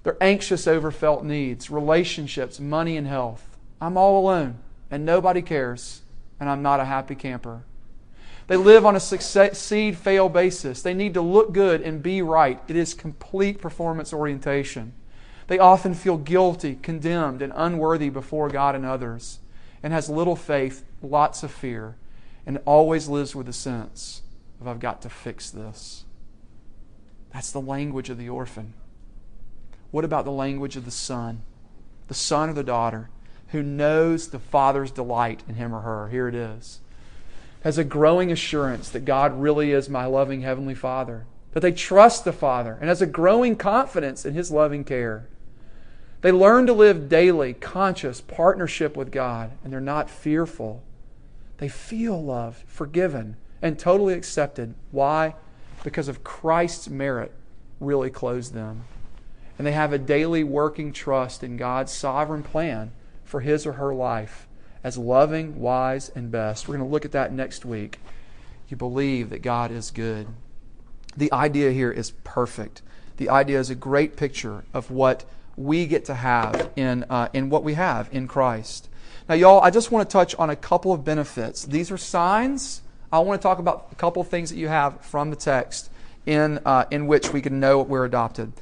They're 0.02 0.16
anxious 0.20 0.66
over 0.66 0.90
felt 0.90 1.24
needs, 1.24 1.70
relationships, 1.70 2.58
money, 2.58 2.96
and 2.96 3.06
health. 3.06 3.56
I'm 3.80 3.96
all 3.96 4.20
alone, 4.20 4.58
and 4.90 5.04
nobody 5.04 5.42
cares, 5.42 6.02
and 6.40 6.48
I'm 6.48 6.62
not 6.62 6.80
a 6.80 6.84
happy 6.84 7.14
camper. 7.14 7.62
They 8.46 8.56
live 8.56 8.86
on 8.86 8.94
a 8.94 9.00
succeed 9.00 9.96
fail 9.96 10.28
basis. 10.28 10.82
They 10.82 10.94
need 10.94 11.14
to 11.14 11.20
look 11.20 11.52
good 11.52 11.82
and 11.82 12.02
be 12.02 12.22
right. 12.22 12.60
It 12.68 12.76
is 12.76 12.94
complete 12.94 13.60
performance 13.60 14.12
orientation. 14.12 14.92
They 15.48 15.58
often 15.58 15.94
feel 15.94 16.16
guilty, 16.16 16.76
condemned, 16.76 17.42
and 17.42 17.52
unworthy 17.56 18.08
before 18.08 18.48
God 18.48 18.74
and 18.74 18.84
others, 18.84 19.40
and 19.82 19.92
has 19.92 20.08
little 20.08 20.36
faith, 20.36 20.84
lots 21.02 21.42
of 21.42 21.50
fear, 21.50 21.96
and 22.44 22.60
always 22.64 23.08
lives 23.08 23.34
with 23.34 23.48
a 23.48 23.52
sense 23.52 24.22
of, 24.60 24.68
I've 24.68 24.80
got 24.80 25.02
to 25.02 25.08
fix 25.08 25.50
this. 25.50 26.04
That's 27.32 27.52
the 27.52 27.60
language 27.60 28.10
of 28.10 28.18
the 28.18 28.28
orphan. 28.28 28.74
What 29.90 30.04
about 30.04 30.24
the 30.24 30.30
language 30.30 30.76
of 30.76 30.84
the 30.84 30.90
son? 30.90 31.42
The 32.08 32.14
son 32.14 32.50
or 32.50 32.52
the 32.52 32.62
daughter 32.62 33.10
who 33.48 33.62
knows 33.62 34.28
the 34.28 34.38
father's 34.38 34.90
delight 34.90 35.42
in 35.48 35.54
him 35.54 35.74
or 35.74 35.80
her. 35.82 36.08
Here 36.08 36.28
it 36.28 36.34
is. 36.34 36.80
Has 37.66 37.78
a 37.78 37.82
growing 37.82 38.30
assurance 38.30 38.90
that 38.90 39.04
God 39.04 39.40
really 39.40 39.72
is 39.72 39.88
my 39.88 40.06
loving 40.06 40.42
heavenly 40.42 40.76
father. 40.76 41.26
That 41.50 41.58
they 41.62 41.72
trust 41.72 42.24
the 42.24 42.32
Father 42.32 42.78
and 42.78 42.88
has 42.88 43.02
a 43.02 43.06
growing 43.06 43.56
confidence 43.56 44.24
in 44.24 44.34
his 44.34 44.52
loving 44.52 44.84
care. 44.84 45.26
They 46.20 46.30
learn 46.30 46.66
to 46.66 46.72
live 46.72 47.08
daily, 47.08 47.54
conscious 47.54 48.20
partnership 48.20 48.96
with 48.96 49.10
God, 49.10 49.50
and 49.64 49.72
they're 49.72 49.80
not 49.80 50.08
fearful. 50.08 50.84
They 51.58 51.68
feel 51.68 52.22
loved, 52.22 52.62
forgiven, 52.68 53.34
and 53.60 53.76
totally 53.76 54.14
accepted. 54.14 54.76
Why? 54.92 55.34
Because 55.82 56.06
of 56.06 56.22
Christ's 56.22 56.88
merit 56.88 57.32
really 57.80 58.10
clothes 58.10 58.52
them 58.52 58.84
and 59.58 59.66
they 59.66 59.72
have 59.72 59.92
a 59.92 59.98
daily 59.98 60.44
working 60.44 60.92
trust 60.92 61.42
in 61.42 61.56
God's 61.56 61.90
sovereign 61.90 62.44
plan 62.44 62.92
for 63.24 63.40
his 63.40 63.66
or 63.66 63.72
her 63.72 63.92
life 63.92 64.45
as 64.86 64.96
loving, 64.96 65.58
wise, 65.58 66.12
and 66.14 66.30
best. 66.30 66.68
We're 66.68 66.76
going 66.76 66.88
to 66.88 66.92
look 66.92 67.04
at 67.04 67.10
that 67.10 67.32
next 67.32 67.64
week. 67.64 67.98
You 68.68 68.76
believe 68.76 69.30
that 69.30 69.42
God 69.42 69.72
is 69.72 69.90
good. 69.90 70.28
The 71.16 71.32
idea 71.32 71.72
here 71.72 71.90
is 71.90 72.12
perfect. 72.22 72.82
The 73.16 73.28
idea 73.28 73.58
is 73.58 73.68
a 73.68 73.74
great 73.74 74.16
picture 74.16 74.62
of 74.72 74.92
what 74.92 75.24
we 75.56 75.86
get 75.86 76.04
to 76.04 76.14
have 76.14 76.70
in, 76.76 77.04
uh, 77.10 77.30
in 77.32 77.50
what 77.50 77.64
we 77.64 77.74
have 77.74 78.08
in 78.12 78.28
Christ. 78.28 78.88
Now, 79.28 79.34
y'all, 79.34 79.60
I 79.60 79.70
just 79.70 79.90
want 79.90 80.08
to 80.08 80.12
touch 80.12 80.36
on 80.36 80.50
a 80.50 80.56
couple 80.56 80.92
of 80.92 81.04
benefits. 81.04 81.64
These 81.64 81.90
are 81.90 81.98
signs. 81.98 82.80
I 83.10 83.18
want 83.18 83.42
to 83.42 83.42
talk 83.42 83.58
about 83.58 83.88
a 83.90 83.96
couple 83.96 84.22
of 84.22 84.28
things 84.28 84.50
that 84.50 84.56
you 84.56 84.68
have 84.68 85.00
from 85.00 85.30
the 85.30 85.36
text 85.36 85.90
in, 86.26 86.60
uh, 86.64 86.84
in 86.92 87.08
which 87.08 87.32
we 87.32 87.42
can 87.42 87.58
know 87.58 87.82
we're 87.82 88.04
adopted. 88.04 88.52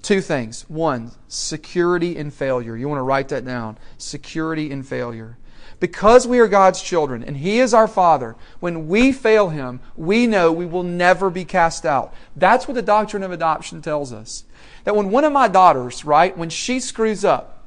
Two 0.00 0.22
things. 0.22 0.64
One, 0.66 1.10
security 1.28 2.16
in 2.16 2.30
failure. 2.30 2.74
You 2.74 2.88
want 2.88 3.00
to 3.00 3.02
write 3.02 3.28
that 3.28 3.44
down. 3.44 3.76
Security 3.98 4.70
in 4.70 4.82
failure. 4.82 5.36
Because 5.80 6.26
we 6.26 6.38
are 6.38 6.48
God's 6.48 6.80
children 6.80 7.22
and 7.22 7.36
He 7.36 7.58
is 7.58 7.74
our 7.74 7.88
Father, 7.88 8.36
when 8.60 8.88
we 8.88 9.12
fail 9.12 9.48
Him, 9.48 9.80
we 9.96 10.26
know 10.26 10.52
we 10.52 10.66
will 10.66 10.82
never 10.82 11.30
be 11.30 11.44
cast 11.44 11.84
out. 11.84 12.14
That's 12.36 12.66
what 12.66 12.74
the 12.74 12.82
doctrine 12.82 13.22
of 13.22 13.32
adoption 13.32 13.82
tells 13.82 14.12
us. 14.12 14.44
That 14.84 14.96
when 14.96 15.10
one 15.10 15.24
of 15.24 15.32
my 15.32 15.48
daughters, 15.48 16.04
right, 16.04 16.36
when 16.36 16.50
she 16.50 16.80
screws 16.80 17.24
up, 17.24 17.64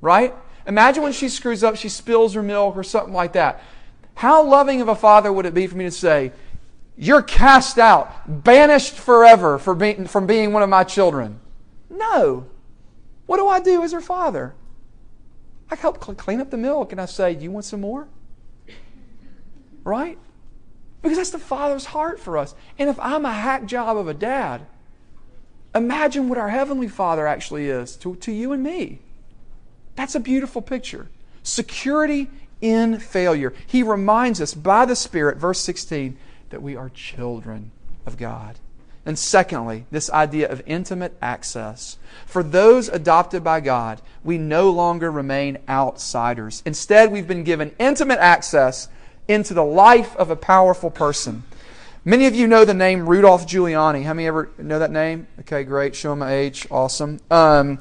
right? 0.00 0.34
Imagine 0.66 1.02
when 1.02 1.12
she 1.12 1.28
screws 1.28 1.64
up, 1.64 1.76
she 1.76 1.88
spills 1.88 2.34
her 2.34 2.42
milk 2.42 2.76
or 2.76 2.84
something 2.84 3.14
like 3.14 3.32
that. 3.32 3.62
How 4.14 4.42
loving 4.42 4.80
of 4.80 4.88
a 4.88 4.94
father 4.94 5.32
would 5.32 5.46
it 5.46 5.54
be 5.54 5.66
for 5.66 5.76
me 5.76 5.84
to 5.84 5.90
say, 5.90 6.32
You're 6.96 7.22
cast 7.22 7.78
out, 7.78 8.44
banished 8.44 8.94
forever 8.94 9.58
from 9.58 9.78
being 10.26 10.52
one 10.52 10.62
of 10.62 10.68
my 10.68 10.84
children? 10.84 11.40
No. 11.90 12.46
What 13.26 13.38
do 13.38 13.48
I 13.48 13.60
do 13.60 13.82
as 13.82 13.92
her 13.92 14.00
father? 14.00 14.54
I 15.72 15.76
help 15.76 16.00
clean 16.00 16.42
up 16.42 16.50
the 16.50 16.58
milk 16.58 16.92
and 16.92 17.00
I 17.00 17.06
say, 17.06 17.32
You 17.32 17.50
want 17.50 17.64
some 17.64 17.80
more? 17.80 18.06
Right? 19.84 20.18
Because 21.00 21.16
that's 21.16 21.30
the 21.30 21.38
Father's 21.38 21.86
heart 21.86 22.20
for 22.20 22.36
us. 22.36 22.54
And 22.78 22.90
if 22.90 23.00
I'm 23.00 23.24
a 23.24 23.32
hack 23.32 23.64
job 23.64 23.96
of 23.96 24.06
a 24.06 24.12
dad, 24.12 24.66
imagine 25.74 26.28
what 26.28 26.36
our 26.36 26.50
Heavenly 26.50 26.88
Father 26.88 27.26
actually 27.26 27.68
is 27.68 27.96
to, 27.96 28.16
to 28.16 28.30
you 28.30 28.52
and 28.52 28.62
me. 28.62 29.00
That's 29.96 30.14
a 30.14 30.20
beautiful 30.20 30.60
picture. 30.60 31.08
Security 31.42 32.28
in 32.60 32.98
failure. 32.98 33.54
He 33.66 33.82
reminds 33.82 34.42
us 34.42 34.52
by 34.52 34.84
the 34.84 34.94
Spirit, 34.94 35.38
verse 35.38 35.58
16, 35.60 36.18
that 36.50 36.62
we 36.62 36.76
are 36.76 36.90
children 36.90 37.70
of 38.04 38.18
God. 38.18 38.58
And 39.04 39.18
secondly, 39.18 39.86
this 39.90 40.10
idea 40.10 40.48
of 40.48 40.62
intimate 40.64 41.16
access. 41.20 41.98
For 42.26 42.42
those 42.42 42.88
adopted 42.88 43.42
by 43.42 43.60
God, 43.60 44.00
we 44.22 44.38
no 44.38 44.70
longer 44.70 45.10
remain 45.10 45.58
outsiders. 45.68 46.62
Instead, 46.64 47.10
we've 47.10 47.26
been 47.26 47.42
given 47.42 47.74
intimate 47.78 48.20
access 48.20 48.88
into 49.26 49.54
the 49.54 49.64
life 49.64 50.14
of 50.16 50.30
a 50.30 50.36
powerful 50.36 50.90
person. 50.90 51.42
Many 52.04 52.26
of 52.26 52.34
you 52.34 52.46
know 52.46 52.64
the 52.64 52.74
name 52.74 53.08
Rudolph 53.08 53.46
Giuliani. 53.46 54.04
How 54.04 54.14
many 54.14 54.26
ever 54.26 54.50
know 54.58 54.78
that 54.78 54.90
name? 54.90 55.26
Okay, 55.40 55.64
great. 55.64 55.94
Show 55.94 56.14
my 56.16 56.32
age. 56.32 56.66
Awesome. 56.70 57.20
Um, 57.30 57.78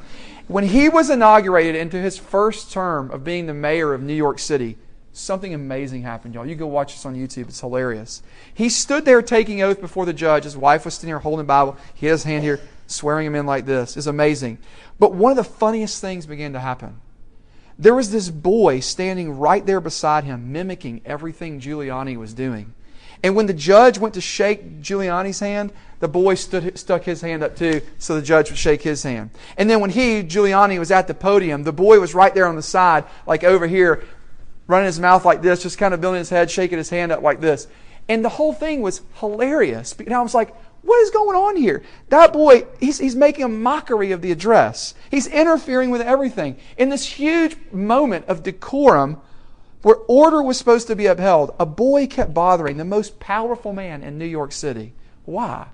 when 0.48 0.64
he 0.64 0.90
was 0.90 1.10
inaugurated 1.10 1.76
into 1.76 1.98
his 1.98 2.18
first 2.18 2.72
term 2.72 3.10
of 3.12 3.24
being 3.24 3.46
the 3.46 3.54
mayor 3.54 3.94
of 3.94 4.02
New 4.02 4.14
York 4.14 4.38
City, 4.38 4.78
something 5.14 5.54
amazing 5.54 6.04
happened, 6.04 6.36
y'all. 6.36 6.46
You 6.46 6.56
go 6.56 6.68
watch 6.68 6.94
this 6.94 7.06
on 7.06 7.16
YouTube. 7.16 7.50
It's 7.50 7.60
hilarious. 7.60 8.22
He 8.54 8.70
stood 8.70 9.06
there 9.06 9.22
taking 9.22 9.62
oath 9.62 9.82
before 9.82 10.06
the 10.06 10.14
judge. 10.14 10.44
His 10.44 10.58
wife 10.58 10.86
was 10.86 10.96
sitting 10.96 11.10
there 11.10 11.20
holding 11.20 11.40
the 11.40 11.44
Bible. 11.46 11.78
He 11.94 12.06
had 12.06 12.14
his 12.14 12.24
hand 12.24 12.44
here, 12.44 12.60
swearing 12.88 13.28
him 13.28 13.36
in 13.36 13.46
like 13.46 13.66
this. 13.66 13.98
It's 13.98 14.08
amazing. 14.08 14.58
But 15.00 15.14
one 15.14 15.32
of 15.32 15.38
the 15.38 15.44
funniest 15.44 16.02
things 16.02 16.26
began 16.26 16.54
to 16.54 16.60
happen. 16.60 17.00
There 17.78 17.96
was 17.96 18.12
this 18.12 18.30
boy 18.30 18.80
standing 18.80 19.38
right 19.38 19.66
there 19.66 19.82
beside 19.82 20.24
him, 20.24 20.52
mimicking 20.52 21.02
everything 21.06 21.60
Giuliani 21.60 22.16
was 22.16 22.34
doing. 22.34 22.74
And 23.24 23.36
when 23.36 23.46
the 23.46 23.54
judge 23.54 24.00
went 24.00 24.14
to 24.16 24.22
shake 24.22 24.82
Giuliani's 24.82 25.40
hand, 25.40 25.72
the 26.00 26.08
boy 26.08 26.36
stood, 26.36 26.78
stuck 26.78 27.04
his 27.04 27.22
hand 27.22 27.44
up 27.44 27.56
too, 27.56 27.82
so 28.00 28.16
the 28.16 28.22
judge 28.22 28.50
would 28.50 28.58
shake 28.58 28.82
his 28.82 29.04
hand. 29.04 29.30
And 29.58 29.70
then 29.70 29.80
when 29.80 29.92
he, 29.92 30.24
Giuliani, 30.24 30.80
was 30.80 30.92
at 30.92 31.08
the 31.08 31.14
podium, 31.14 31.64
the 31.64 31.72
boy 31.72 32.00
was 32.00 32.16
right 32.16 32.34
there 32.34 32.48
on 32.48 32.56
the 32.56 32.64
side, 32.64 33.06
like 33.28 33.44
over 33.44 33.68
here, 33.68 34.04
running 34.72 34.88
his 34.88 35.00
mouth 35.00 35.26
like 35.26 35.42
this, 35.42 35.62
just 35.62 35.78
kind 35.78 35.94
of 35.94 36.02
building 36.02 36.20
his 36.20 36.30
head, 36.30 36.50
shaking 36.50 36.78
his 36.78 36.90
hand 36.90 37.12
up 37.12 37.22
like 37.22 37.42
this. 37.42 37.68
And 38.08 38.26
the 38.26 38.30
whole 38.30 38.54
thing 38.54 38.82
was 38.82 39.02
hilarious. 39.16 39.94
And 40.00 40.14
I 40.14 40.22
was 40.22 40.34
like, 40.34 40.56
what 40.82 41.00
is 41.02 41.12
going 41.12 41.38
on 41.38 41.58
here? 41.58 41.84
That 42.10 42.34
boy, 42.34 42.66
he's, 42.80 42.98
he's 42.98 43.16
making 43.16 43.44
a 43.44 43.50
mockery 43.50 44.12
of 44.12 44.22
the 44.22 44.32
address. 44.32 44.96
He's 45.12 45.28
interfering 45.28 45.92
with 45.92 46.02
everything. 46.02 46.58
In 46.78 46.90
this 46.90 47.06
huge 47.06 47.56
moment 47.72 48.26
of 48.26 48.44
decorum, 48.44 49.22
where 49.84 49.98
order 50.08 50.42
was 50.42 50.58
supposed 50.58 50.88
to 50.88 50.96
be 50.96 51.06
upheld, 51.06 51.54
a 51.60 51.66
boy 51.66 52.08
kept 52.08 52.34
bothering 52.34 52.78
the 52.78 52.86
most 52.86 53.20
powerful 53.20 53.74
man 53.74 54.04
in 54.04 54.18
New 54.18 54.26
York 54.26 54.52
City. 54.52 54.94
Why? 55.26 55.68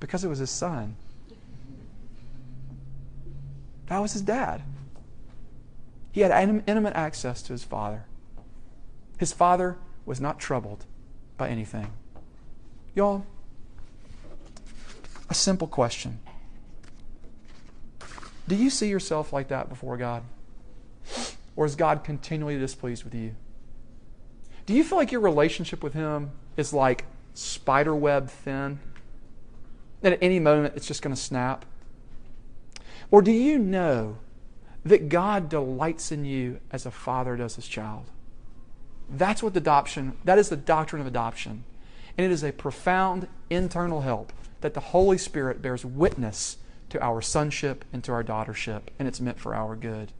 Because 0.00 0.24
it 0.24 0.28
was 0.28 0.38
his 0.38 0.50
son. 0.50 0.96
That 3.86 3.98
was 4.00 4.12
his 4.12 4.22
dad. 4.22 4.62
He 6.18 6.22
had 6.22 6.32
intimate 6.66 6.96
access 6.96 7.42
to 7.42 7.52
his 7.52 7.62
father. 7.62 8.04
His 9.18 9.32
father 9.32 9.78
was 10.04 10.20
not 10.20 10.40
troubled 10.40 10.84
by 11.36 11.48
anything. 11.48 11.92
Y'all, 12.96 13.24
a 15.30 15.34
simple 15.34 15.68
question. 15.68 16.18
Do 18.48 18.56
you 18.56 18.68
see 18.68 18.88
yourself 18.88 19.32
like 19.32 19.46
that 19.46 19.68
before 19.68 19.96
God? 19.96 20.24
Or 21.54 21.64
is 21.64 21.76
God 21.76 22.02
continually 22.02 22.58
displeased 22.58 23.04
with 23.04 23.14
you? 23.14 23.36
Do 24.66 24.74
you 24.74 24.82
feel 24.82 24.98
like 24.98 25.12
your 25.12 25.20
relationship 25.20 25.84
with 25.84 25.94
Him 25.94 26.32
is 26.56 26.72
like 26.72 27.04
spiderweb 27.34 28.28
thin? 28.28 28.80
That 30.00 30.14
at 30.14 30.18
any 30.20 30.40
moment 30.40 30.74
it's 30.74 30.88
just 30.88 31.00
going 31.00 31.14
to 31.14 31.22
snap? 31.22 31.64
Or 33.08 33.22
do 33.22 33.30
you 33.30 33.56
know 33.56 34.18
that 34.88 35.08
God 35.08 35.48
delights 35.48 36.12
in 36.12 36.24
you 36.24 36.60
as 36.70 36.86
a 36.86 36.90
father 36.90 37.36
does 37.36 37.56
his 37.56 37.68
child. 37.68 38.06
That's 39.10 39.42
what 39.42 39.54
the 39.54 39.60
adoption, 39.60 40.16
that 40.24 40.38
is 40.38 40.48
the 40.48 40.56
doctrine 40.56 41.00
of 41.00 41.06
adoption. 41.06 41.64
And 42.16 42.24
it 42.24 42.30
is 42.30 42.42
a 42.42 42.52
profound 42.52 43.28
internal 43.48 44.02
help 44.02 44.32
that 44.60 44.74
the 44.74 44.80
Holy 44.80 45.18
Spirit 45.18 45.62
bears 45.62 45.84
witness 45.84 46.58
to 46.90 47.02
our 47.02 47.20
sonship 47.20 47.84
and 47.92 48.02
to 48.04 48.12
our 48.12 48.24
daughtership, 48.24 48.82
and 48.98 49.06
it's 49.06 49.20
meant 49.20 49.38
for 49.38 49.54
our 49.54 49.76
good. 49.76 50.12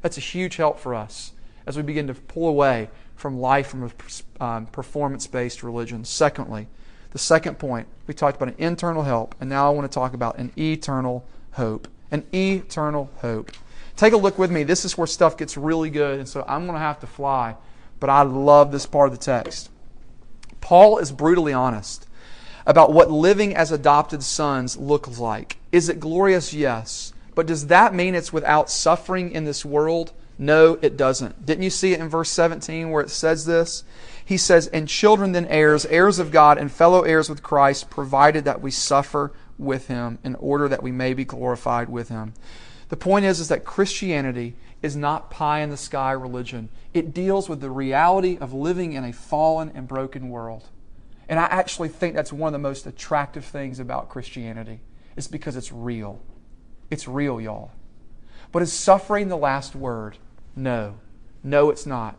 That's 0.00 0.18
a 0.18 0.22
huge 0.22 0.56
help 0.56 0.78
for 0.78 0.94
us 0.94 1.32
as 1.66 1.76
we 1.76 1.82
begin 1.82 2.06
to 2.06 2.14
pull 2.14 2.48
away 2.48 2.90
from 3.16 3.38
life 3.40 3.68
from 3.68 3.90
a 4.38 4.44
um, 4.44 4.66
performance 4.66 5.26
based 5.26 5.62
religion. 5.62 6.04
Secondly, 6.04 6.68
the 7.10 7.18
second 7.18 7.58
point, 7.58 7.86
we 8.06 8.14
talked 8.14 8.36
about 8.36 8.48
an 8.48 8.58
internal 8.58 9.04
help, 9.04 9.34
and 9.40 9.48
now 9.48 9.66
I 9.66 9.70
want 9.70 9.90
to 9.90 9.94
talk 9.94 10.14
about 10.14 10.38
an 10.38 10.52
eternal 10.58 11.24
hope. 11.52 11.88
An 12.10 12.24
eternal 12.34 13.10
hope. 13.18 13.50
Take 13.96 14.12
a 14.12 14.16
look 14.16 14.38
with 14.38 14.50
me. 14.50 14.64
This 14.64 14.84
is 14.84 14.98
where 14.98 15.06
stuff 15.06 15.36
gets 15.36 15.56
really 15.56 15.90
good, 15.90 16.18
and 16.18 16.28
so 16.28 16.44
I'm 16.48 16.66
going 16.66 16.74
to 16.74 16.80
have 16.80 17.00
to 17.00 17.06
fly, 17.06 17.56
but 18.00 18.10
I 18.10 18.22
love 18.22 18.72
this 18.72 18.86
part 18.86 19.08
of 19.08 19.18
the 19.18 19.24
text. 19.24 19.70
Paul 20.60 20.98
is 20.98 21.12
brutally 21.12 21.52
honest 21.52 22.06
about 22.66 22.92
what 22.92 23.10
living 23.10 23.54
as 23.54 23.70
adopted 23.70 24.22
sons 24.22 24.76
looks 24.76 25.18
like. 25.18 25.58
Is 25.70 25.88
it 25.88 26.00
glorious? 26.00 26.52
Yes. 26.52 27.12
But 27.34 27.46
does 27.46 27.66
that 27.66 27.94
mean 27.94 28.14
it's 28.14 28.32
without 28.32 28.70
suffering 28.70 29.30
in 29.32 29.44
this 29.44 29.64
world? 29.64 30.12
No, 30.38 30.78
it 30.82 30.96
doesn't. 30.96 31.46
Didn't 31.46 31.62
you 31.62 31.70
see 31.70 31.92
it 31.92 32.00
in 32.00 32.08
verse 32.08 32.30
17 32.30 32.90
where 32.90 33.02
it 33.02 33.10
says 33.10 33.46
this? 33.46 33.84
He 34.24 34.36
says, 34.36 34.66
And 34.68 34.88
children 34.88 35.32
then 35.32 35.46
heirs, 35.46 35.84
heirs 35.86 36.18
of 36.18 36.32
God, 36.32 36.58
and 36.58 36.72
fellow 36.72 37.02
heirs 37.02 37.28
with 37.28 37.42
Christ, 37.42 37.90
provided 37.90 38.44
that 38.44 38.60
we 38.60 38.70
suffer 38.70 39.32
with 39.58 39.86
him 39.88 40.18
in 40.24 40.34
order 40.36 40.68
that 40.68 40.82
we 40.82 40.90
may 40.90 41.14
be 41.14 41.24
glorified 41.24 41.88
with 41.88 42.08
him. 42.08 42.34
The 42.88 42.96
point 42.96 43.24
is, 43.24 43.40
is 43.40 43.48
that 43.48 43.64
Christianity 43.64 44.54
is 44.82 44.94
not 44.94 45.30
pie 45.30 45.60
in 45.60 45.70
the 45.70 45.76
sky 45.76 46.12
religion. 46.12 46.68
It 46.92 47.14
deals 47.14 47.48
with 47.48 47.60
the 47.60 47.70
reality 47.70 48.36
of 48.40 48.52
living 48.52 48.92
in 48.92 49.04
a 49.04 49.12
fallen 49.12 49.72
and 49.74 49.88
broken 49.88 50.28
world. 50.28 50.68
And 51.28 51.40
I 51.40 51.44
actually 51.44 51.88
think 51.88 52.14
that's 52.14 52.32
one 52.32 52.48
of 52.48 52.52
the 52.52 52.58
most 52.58 52.86
attractive 52.86 53.44
things 53.44 53.80
about 53.80 54.10
Christianity. 54.10 54.80
It's 55.16 55.26
because 55.26 55.56
it's 55.56 55.72
real. 55.72 56.20
It's 56.90 57.08
real, 57.08 57.40
y'all. 57.40 57.72
But 58.52 58.62
is 58.62 58.72
suffering 58.72 59.28
the 59.28 59.36
last 59.36 59.74
word? 59.74 60.18
No. 60.54 60.96
No, 61.42 61.70
it's 61.70 61.86
not. 61.86 62.16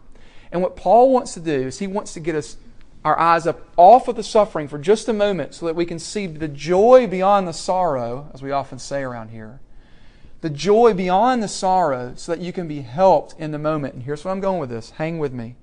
And 0.51 0.61
what 0.61 0.75
Paul 0.75 1.11
wants 1.11 1.33
to 1.35 1.39
do 1.39 1.67
is 1.67 1.79
he 1.79 1.87
wants 1.87 2.13
to 2.13 2.19
get 2.19 2.35
us 2.35 2.57
our 3.03 3.19
eyes 3.19 3.45
up 3.45 3.61
off 3.77 4.07
of 4.07 4.15
the 4.15 4.23
suffering 4.23 4.67
for 4.67 4.79
just 4.79 5.07
a 5.07 5.13
moment 5.13 5.53
so 5.53 5.67
that 5.67 5.75
we 5.75 5.85
can 5.85 5.99
see 5.99 6.25
the 6.25 6.47
joy 6.47 7.05
beyond 7.05 7.47
the 7.47 7.53
sorrow, 7.53 8.31
as 8.33 8.41
we 8.41 8.51
often 8.51 8.79
say 8.79 9.03
around 9.03 9.29
here. 9.29 9.59
The 10.45 10.51
joy 10.51 10.93
beyond 10.93 11.41
the 11.41 11.47
sorrow 11.47 12.13
so 12.15 12.31
that 12.31 12.39
you 12.39 12.53
can 12.53 12.67
be 12.67 12.81
helped 12.81 13.33
in 13.39 13.49
the 13.49 13.57
moment. 13.57 13.95
And 13.95 14.03
here's 14.03 14.23
where 14.23 14.31
I'm 14.31 14.41
going 14.41 14.59
with 14.59 14.69
this. 14.69 14.91
Hang 14.91 15.17
with 15.17 15.33
me. 15.33 15.55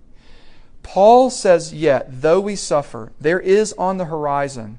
Paul 0.83 1.31
says, 1.31 1.73
Yet, 1.73 2.09
though 2.21 2.41
we 2.41 2.57
suffer, 2.57 3.13
there 3.21 3.39
is 3.39 3.73
on 3.75 3.99
the 3.99 4.07
horizon 4.07 4.79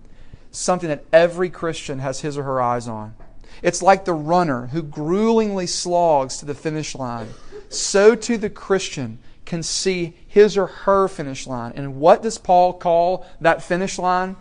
something 0.52 0.90
that 0.90 1.06
every 1.14 1.50
Christian 1.50 2.00
has 2.00 2.20
his 2.20 2.38
or 2.38 2.44
her 2.44 2.62
eyes 2.62 2.86
on. 2.86 3.16
It's 3.62 3.82
like 3.82 4.04
the 4.04 4.12
runner 4.12 4.68
who 4.68 4.84
gruelingly 4.84 5.68
slogs 5.68 6.36
to 6.40 6.46
the 6.46 6.54
finish 6.54 6.96
line. 6.96 7.30
So 7.70 8.14
too 8.14 8.38
the 8.38 8.50
Christian 8.50 9.20
can 9.46 9.64
see 9.64 10.18
his 10.28 10.58
or 10.58 10.68
her 10.68 11.08
finish 11.08 11.48
line. 11.48 11.72
And 11.78 11.96
what 11.96 12.22
does 12.22 12.38
Paul 12.38 12.74
call 12.74 13.26
that 13.40 13.64
finish 13.64 13.98
line? 13.98 14.36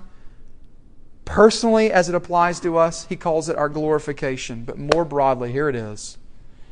Personally, 1.32 1.90
as 1.90 2.10
it 2.10 2.14
applies 2.14 2.60
to 2.60 2.76
us, 2.76 3.06
he 3.06 3.16
calls 3.16 3.48
it 3.48 3.56
our 3.56 3.70
glorification. 3.70 4.64
But 4.64 4.76
more 4.76 5.02
broadly, 5.02 5.50
here 5.50 5.66
it 5.70 5.74
is. 5.74 6.18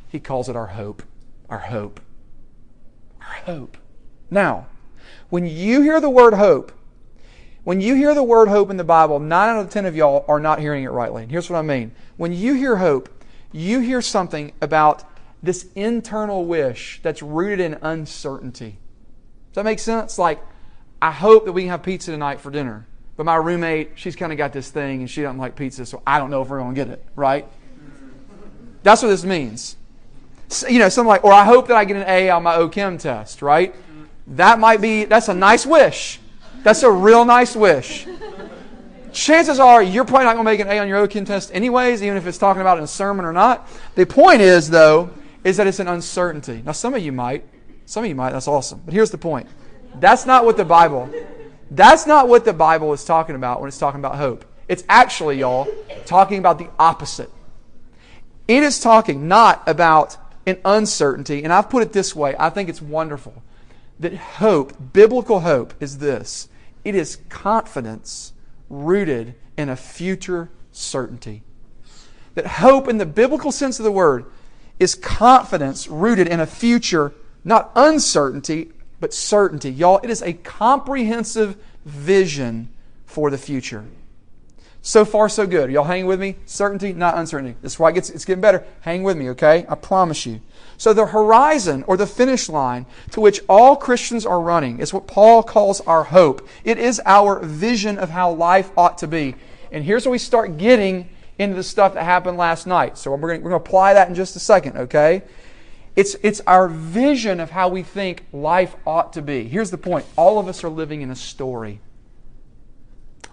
He 0.07 0.21
calls 0.21 0.51
it 0.51 0.57
our 0.57 0.67
hope. 0.67 1.03
Our 1.49 1.61
hope. 1.61 1.99
Our 3.23 3.37
hope. 3.47 3.79
Now, 4.31 4.67
when 5.31 5.47
you 5.47 5.81
hear 5.81 5.99
the 5.99 6.11
word 6.11 6.35
hope, 6.35 6.73
when 7.65 7.81
you 7.81 7.95
hear 7.95 8.15
the 8.15 8.23
word 8.23 8.49
hope 8.49 8.69
in 8.69 8.77
the 8.77 8.85
Bible, 8.85 9.19
9 9.19 9.49
out 9.49 9.61
of 9.61 9.71
10 9.71 9.87
of 9.87 9.97
y'all 9.97 10.27
are 10.29 10.39
not 10.39 10.61
hearing 10.61 10.85
it 10.85 10.91
rightly. 10.91 11.23
And 11.23 11.33
here's 11.33 11.49
what 11.49 11.59
I 11.59 11.63
mean. 11.63 11.93
When 12.19 12.35
you 12.35 12.53
hear 12.53 12.77
hope, 12.77 13.09
you 13.53 13.81
hear 13.81 14.03
something 14.03 14.53
about 14.61 15.05
this 15.43 15.69
internal 15.75 16.45
wish 16.45 17.01
that's 17.03 17.23
rooted 17.23 17.61
in 17.61 17.79
uncertainty. 17.81 18.77
Does 19.53 19.55
that 19.55 19.65
make 19.65 19.79
sense? 19.79 20.19
Like, 20.19 20.43
I 21.01 21.13
hope 21.13 21.47
that 21.47 21.53
we 21.53 21.63
can 21.63 21.71
have 21.71 21.83
pizza 21.83 22.11
tonight 22.11 22.41
for 22.41 22.51
dinner. 22.51 22.87
But 23.21 23.27
my 23.27 23.37
roommate, 23.37 23.91
she's 23.97 24.17
kind 24.17 24.33
of 24.33 24.39
got 24.39 24.55
this 24.55 24.71
thing 24.71 25.01
and 25.01 25.11
she 25.11 25.21
doesn't 25.21 25.37
like 25.37 25.55
pizza, 25.55 25.85
so 25.85 26.03
I 26.07 26.19
don't 26.19 26.31
know 26.31 26.41
if 26.41 26.49
we're 26.49 26.61
going 26.61 26.75
to 26.75 26.85
get 26.85 26.89
it, 26.89 27.05
right? 27.15 27.47
That's 28.83 29.03
what 29.03 29.09
this 29.09 29.25
means. 29.25 29.77
So, 30.49 30.69
you 30.69 30.79
know, 30.79 30.89
something 30.89 31.11
like, 31.11 31.23
or 31.23 31.31
I 31.31 31.45
hope 31.45 31.69
that 31.69 31.77
I 31.77 31.85
get 31.85 31.99
an 31.99 32.09
A 32.09 32.31
on 32.31 32.43
my 32.43 32.57
OChem 32.57 32.99
test, 32.99 33.43
right? 33.43 33.75
That 34.27 34.59
might 34.59 34.81
be, 34.81 35.05
that's 35.05 35.29
a 35.29 35.35
nice 35.35 35.67
wish. 35.67 36.19
That's 36.63 36.83
a 36.83 36.91
real 36.91 37.27
nice 37.27 37.55
wish. 37.55 38.07
Chances 39.13 39.61
are 39.61 39.83
you're 39.83 40.07
probably 40.07 40.25
not 40.25 40.37
going 40.37 40.47
to 40.47 40.51
make 40.51 40.61
an 40.61 40.69
A 40.69 40.79
on 40.79 40.89
your 40.89 41.07
OChem 41.07 41.27
test 41.27 41.51
anyways, 41.53 42.03
even 42.03 42.17
if 42.17 42.27
it's 42.27 42.39
talking 42.39 42.63
about 42.63 42.79
in 42.79 42.85
a 42.85 42.87
sermon 42.87 43.27
or 43.27 43.35
not. 43.35 43.69
The 43.97 44.07
point 44.07 44.41
is, 44.41 44.71
though, 44.71 45.11
is 45.45 45.59
that 45.59 45.67
it's 45.67 45.79
an 45.79 45.89
uncertainty. 45.89 46.63
Now, 46.65 46.73
some 46.73 46.95
of 46.95 47.03
you 47.03 47.13
might. 47.13 47.45
Some 47.85 48.03
of 48.03 48.09
you 48.09 48.15
might. 48.15 48.31
That's 48.31 48.49
awesome. 48.49 48.81
But 48.83 48.95
here's 48.95 49.11
the 49.11 49.19
point. 49.19 49.47
That's 49.97 50.25
not 50.25 50.47
what 50.47 50.57
the 50.57 50.65
Bible. 50.65 51.11
That's 51.71 52.07
not 52.07 52.29
what 52.29 52.45
the 52.45 52.53
Bible 52.53 52.93
is 52.93 53.05
talking 53.05 53.37
about 53.37 53.61
when 53.61 53.69
it's 53.69 53.79
talking 53.79 54.01
about 54.01 54.17
hope. 54.17 54.45
It's 54.69 54.85
actually, 54.89 55.39
y'all, 55.39 55.69
talking 56.05 56.39
about 56.39 56.59
the 56.59 56.69
opposite. 56.79 57.31
It 58.49 58.63
is 58.63 58.81
talking 58.81 59.29
not 59.29 59.63
about 59.69 60.17
an 60.47 60.59
uncertainty, 60.65 61.45
and 61.45 61.53
I've 61.53 61.71
put 61.71 61.83
it 61.83 61.93
this 61.93 62.15
way. 62.17 62.35
I 62.39 62.51
think 62.51 62.69
it's 62.69 62.83
wonderful 62.83 63.43
that 64.01 64.15
hope, 64.15 64.93
biblical 64.93 65.41
hope, 65.41 65.75
is 65.81 65.99
this 65.99 66.49
it 66.85 66.95
is 66.95 67.19
confidence 67.29 68.33
rooted 68.69 69.35
in 69.57 69.69
a 69.69 69.77
future 69.77 70.51
certainty. 70.73 71.43
That 72.35 72.47
hope, 72.47 72.89
in 72.89 72.99
the 72.99 73.07
biblical 73.07 73.53
sense 73.53 73.79
of 73.79 73.85
the 73.85 73.93
word, 73.93 74.25
is 74.79 74.95
confidence 74.95 75.89
rooted 75.89 76.27
in 76.27 76.41
a 76.41 76.47
future, 76.47 77.13
not 77.45 77.71
uncertainty, 77.77 78.71
but 79.01 79.13
certainty. 79.13 79.71
Y'all, 79.71 79.99
it 80.03 80.11
is 80.11 80.23
a 80.23 80.35
comprehensive 80.35 81.57
vision 81.85 82.69
for 83.07 83.31
the 83.31 83.39
future. 83.39 83.85
So 84.83 85.05
far, 85.05 85.29
so 85.29 85.47
good. 85.47 85.71
Y'all 85.71 85.85
hanging 85.85 86.07
with 86.07 86.21
me? 86.21 86.37
Certainty, 86.47 86.95
not 86.95 87.19
uncertainty. 87.19 87.57
That's 87.61 87.79
why 87.79 87.91
it 87.91 87.95
gets, 87.95 88.09
it's 88.09 88.25
getting 88.25 88.41
better. 88.41 88.65
Hang 88.81 89.03
with 89.03 89.17
me, 89.17 89.29
okay? 89.31 89.67
I 89.69 89.75
promise 89.75 90.25
you. 90.25 90.41
So 90.79 90.95
the 90.95 91.07
horizon 91.07 91.85
or 91.87 91.99
the 91.99 92.07
finish 92.07 92.49
line 92.49 92.87
to 93.11 93.21
which 93.21 93.43
all 93.47 93.77
Christians 93.77 94.25
are 94.25 94.41
running 94.41 94.79
is 94.79 94.95
what 94.95 95.07
Paul 95.07 95.43
calls 95.43 95.83
our 95.83 96.05
hope. 96.05 96.49
It 96.65 96.79
is 96.79 97.01
our 97.05 97.41
vision 97.41 97.99
of 97.99 98.09
how 98.09 98.33
life 98.33 98.71
ought 98.77 98.97
to 98.99 99.07
be. 99.07 99.35
And 99.71 99.85
here's 99.85 100.07
where 100.07 100.13
we 100.13 100.19
start 100.19 100.57
getting 100.57 101.11
into 101.39 101.57
the 101.57 101.63
stuff 101.63 101.93
that 101.95 102.05
happened 102.05 102.39
last 102.39 102.67
night. 102.67 102.97
So 102.97 103.15
we're 103.15 103.39
going 103.39 103.43
to 103.43 103.55
apply 103.55 103.95
that 103.95 104.09
in 104.09 104.15
just 104.15 104.35
a 104.37 104.41
second, 104.41 104.79
okay? 104.79 105.23
It's, 105.97 106.17
it's 106.23 106.41
our 106.47 106.69
vision 106.69 107.41
of 107.41 107.51
how 107.51 107.69
we 107.69 107.83
think 107.83 108.25
life 108.33 108.77
ought 108.87 109.13
to 109.15 109.23
be. 109.23 109.45
Here's 109.45 109.71
the 109.71 109.79
point 109.79 110.07
all 110.17 110.39
of 110.39 110.49
us 110.49 110.65
are 110.65 110.69
living 110.69 111.03
in 111.03 111.11
a 111.11 111.17
story. 111.17 111.81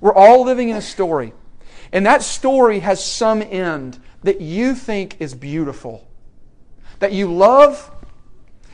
We're 0.02 0.14
all 0.14 0.44
living 0.44 0.70
in 0.70 0.78
a 0.78 0.82
story. 0.82 1.34
And 1.92 2.06
that 2.06 2.22
story 2.22 2.80
has 2.80 3.04
some 3.04 3.42
end 3.42 4.00
that 4.24 4.42
you 4.42 4.76
think 4.76 5.18
is 5.20 5.34
beautiful 5.34 6.08
that 7.00 7.12
you 7.12 7.32
love 7.32 7.92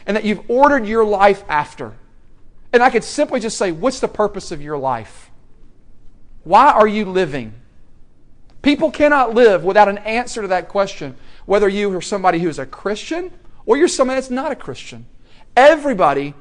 and 0.05 0.15
that 0.17 0.23
you've 0.23 0.49
ordered 0.49 0.85
your 0.85 1.03
life 1.05 1.43
after. 1.47 1.93
And 2.71 2.81
I 2.81 2.89
could 2.89 3.03
simply 3.03 3.39
just 3.39 3.57
say, 3.57 3.71
What's 3.71 3.99
the 3.99 4.07
purpose 4.07 4.51
of 4.51 4.61
your 4.61 4.77
life? 4.77 5.29
Why 6.43 6.71
are 6.71 6.87
you 6.87 7.05
living? 7.05 7.53
People 8.61 8.91
cannot 8.91 9.33
live 9.33 9.63
without 9.63 9.89
an 9.89 9.97
answer 9.99 10.41
to 10.41 10.47
that 10.47 10.69
question, 10.69 11.15
whether 11.45 11.67
you 11.67 11.93
are 11.95 12.01
somebody 12.01 12.39
who 12.39 12.47
is 12.47 12.59
a 12.59 12.65
Christian 12.65 13.31
or 13.65 13.77
you're 13.77 13.87
somebody 13.87 14.19
that's 14.19 14.29
not 14.29 14.51
a 14.51 14.55
Christian. 14.55 15.05
Everybody, 15.55 16.33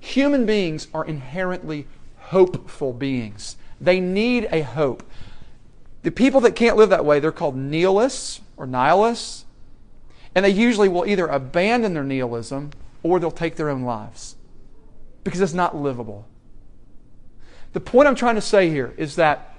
human 0.00 0.46
beings, 0.46 0.88
are 0.92 1.04
inherently 1.04 1.86
hopeful 2.16 2.92
beings. 2.92 3.56
They 3.80 4.00
need 4.00 4.48
a 4.50 4.62
hope. 4.62 5.02
The 6.02 6.10
people 6.10 6.40
that 6.42 6.56
can't 6.56 6.76
live 6.76 6.90
that 6.90 7.04
way, 7.04 7.20
they're 7.20 7.32
called 7.32 7.56
nihilists 7.56 8.40
or 8.56 8.66
nihilists. 8.66 9.44
And 10.34 10.44
they 10.44 10.50
usually 10.50 10.88
will 10.88 11.06
either 11.06 11.26
abandon 11.26 11.94
their 11.94 12.04
nihilism 12.04 12.70
or 13.02 13.18
they'll 13.18 13.30
take 13.30 13.56
their 13.56 13.70
own 13.70 13.82
lives 13.82 14.36
because 15.24 15.40
it's 15.40 15.54
not 15.54 15.76
livable. 15.76 16.26
The 17.72 17.80
point 17.80 18.08
I'm 18.08 18.14
trying 18.14 18.36
to 18.36 18.40
say 18.40 18.70
here 18.70 18.94
is 18.96 19.16
that 19.16 19.54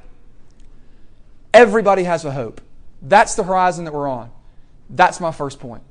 everybody 1.54 2.04
has 2.04 2.26
a 2.26 2.32
hope. 2.32 2.62
That's 3.02 3.36
the 3.36 3.44
horizon 3.44 3.86
that 3.86 3.94
we're 3.94 4.08
on. 4.08 4.32
That's 4.90 5.20
my 5.20 5.32
first 5.32 5.60
point. 5.60 5.84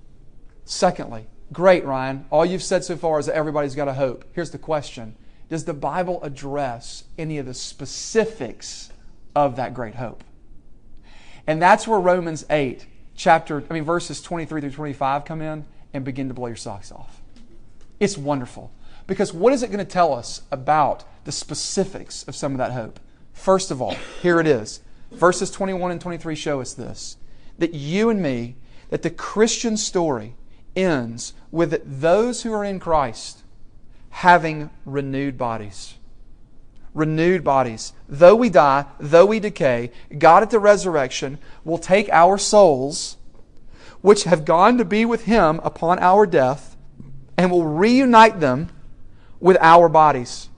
Secondly, 0.67 1.27
great, 1.53 1.85
Ryan. 1.85 2.27
All 2.29 2.45
you've 2.45 2.63
said 2.63 2.85
so 2.85 2.97
far 2.97 3.19
is 3.21 3.27
that 3.27 3.37
everybody's 3.37 3.77
got 3.77 3.89
a 3.89 3.95
hope. 3.95 4.25
Here's 4.33 4.51
the 4.51 4.59
question 4.59 5.17
Does 5.49 5.65
the 5.65 5.73
Bible 5.73 6.23
address 6.23 7.05
any 7.17 7.39
of 7.39 7.47
the 7.47 7.55
specifics 7.55 8.91
of 9.35 9.57
that 9.57 9.73
great 9.73 9.95
hope? 9.95 10.25
And 11.47 11.63
that's 11.63 11.87
where 11.87 12.01
Romans 12.01 12.45
8 12.51 12.85
chapter, 13.15 13.65
I 13.71 13.73
mean, 13.73 13.85
verses 13.85 14.21
23 14.21 14.61
through 14.61 14.71
25 14.73 15.25
come 15.25 15.41
in 15.41 15.65
and 15.95 16.05
begin 16.05 16.27
to 16.29 16.35
blow 16.35 16.49
your 16.49 16.57
socks 16.57 16.91
off. 16.91 17.23
It's 18.01 18.19
wonderful. 18.19 18.73
Because 19.07 19.33
what 19.33 19.53
is 19.53 19.63
it 19.63 19.69
going 19.69 19.79
to 19.79 19.85
tell 19.85 20.13
us 20.13 20.43
about 20.51 21.05
the 21.25 21.31
specifics 21.31 22.25
of 22.25 22.35
some 22.35 22.53
of 22.53 22.59
that 22.59 22.73
hope? 22.73 22.99
First 23.33 23.71
of 23.71 23.81
all, 23.81 23.95
here 24.21 24.41
it 24.41 24.49
is. 24.49 24.81
Verses 25.13 25.49
21 25.53 25.93
and 25.93 26.01
23 26.01 26.35
show 26.35 26.61
us 26.61 26.75
this. 26.75 27.17
that 27.59 27.73
you 27.73 28.11
and 28.11 28.21
me, 28.21 28.57
that 28.91 29.03
the 29.03 29.11
Christian 29.11 29.77
story 29.77 30.35
ends 30.77 31.33
with 31.51 32.01
those 32.01 32.43
who 32.43 32.53
are 32.53 32.65
in 32.65 32.79
Christ 32.79 33.43
having 34.11 34.71
renewed 34.87 35.37
bodies. 35.37 35.97
Renewed 36.95 37.45
bodies. 37.45 37.93
Though 38.09 38.35
we 38.35 38.49
die, 38.49 38.87
though 38.99 39.27
we 39.27 39.41
decay, 39.41 39.91
God 40.17 40.43
at 40.43 40.51
the 40.51 40.59
resurrection 40.59 41.39
will 41.65 41.77
take 41.77 42.09
our 42.09 42.39
souls, 42.39 43.19
which 44.01 44.25
have 44.25 44.47
gone 44.47 44.79
to 44.79 44.87
be 44.87 45.05
with 45.05 45.25
Him 45.25 45.61
upon 45.63 45.99
our 45.99 46.25
death, 46.25 46.79
and 47.37 47.51
will 47.51 47.67
reunite 47.67 48.41
them 48.41 48.71
with 49.41 49.59
our 49.61 49.91
bodies. 49.91 50.49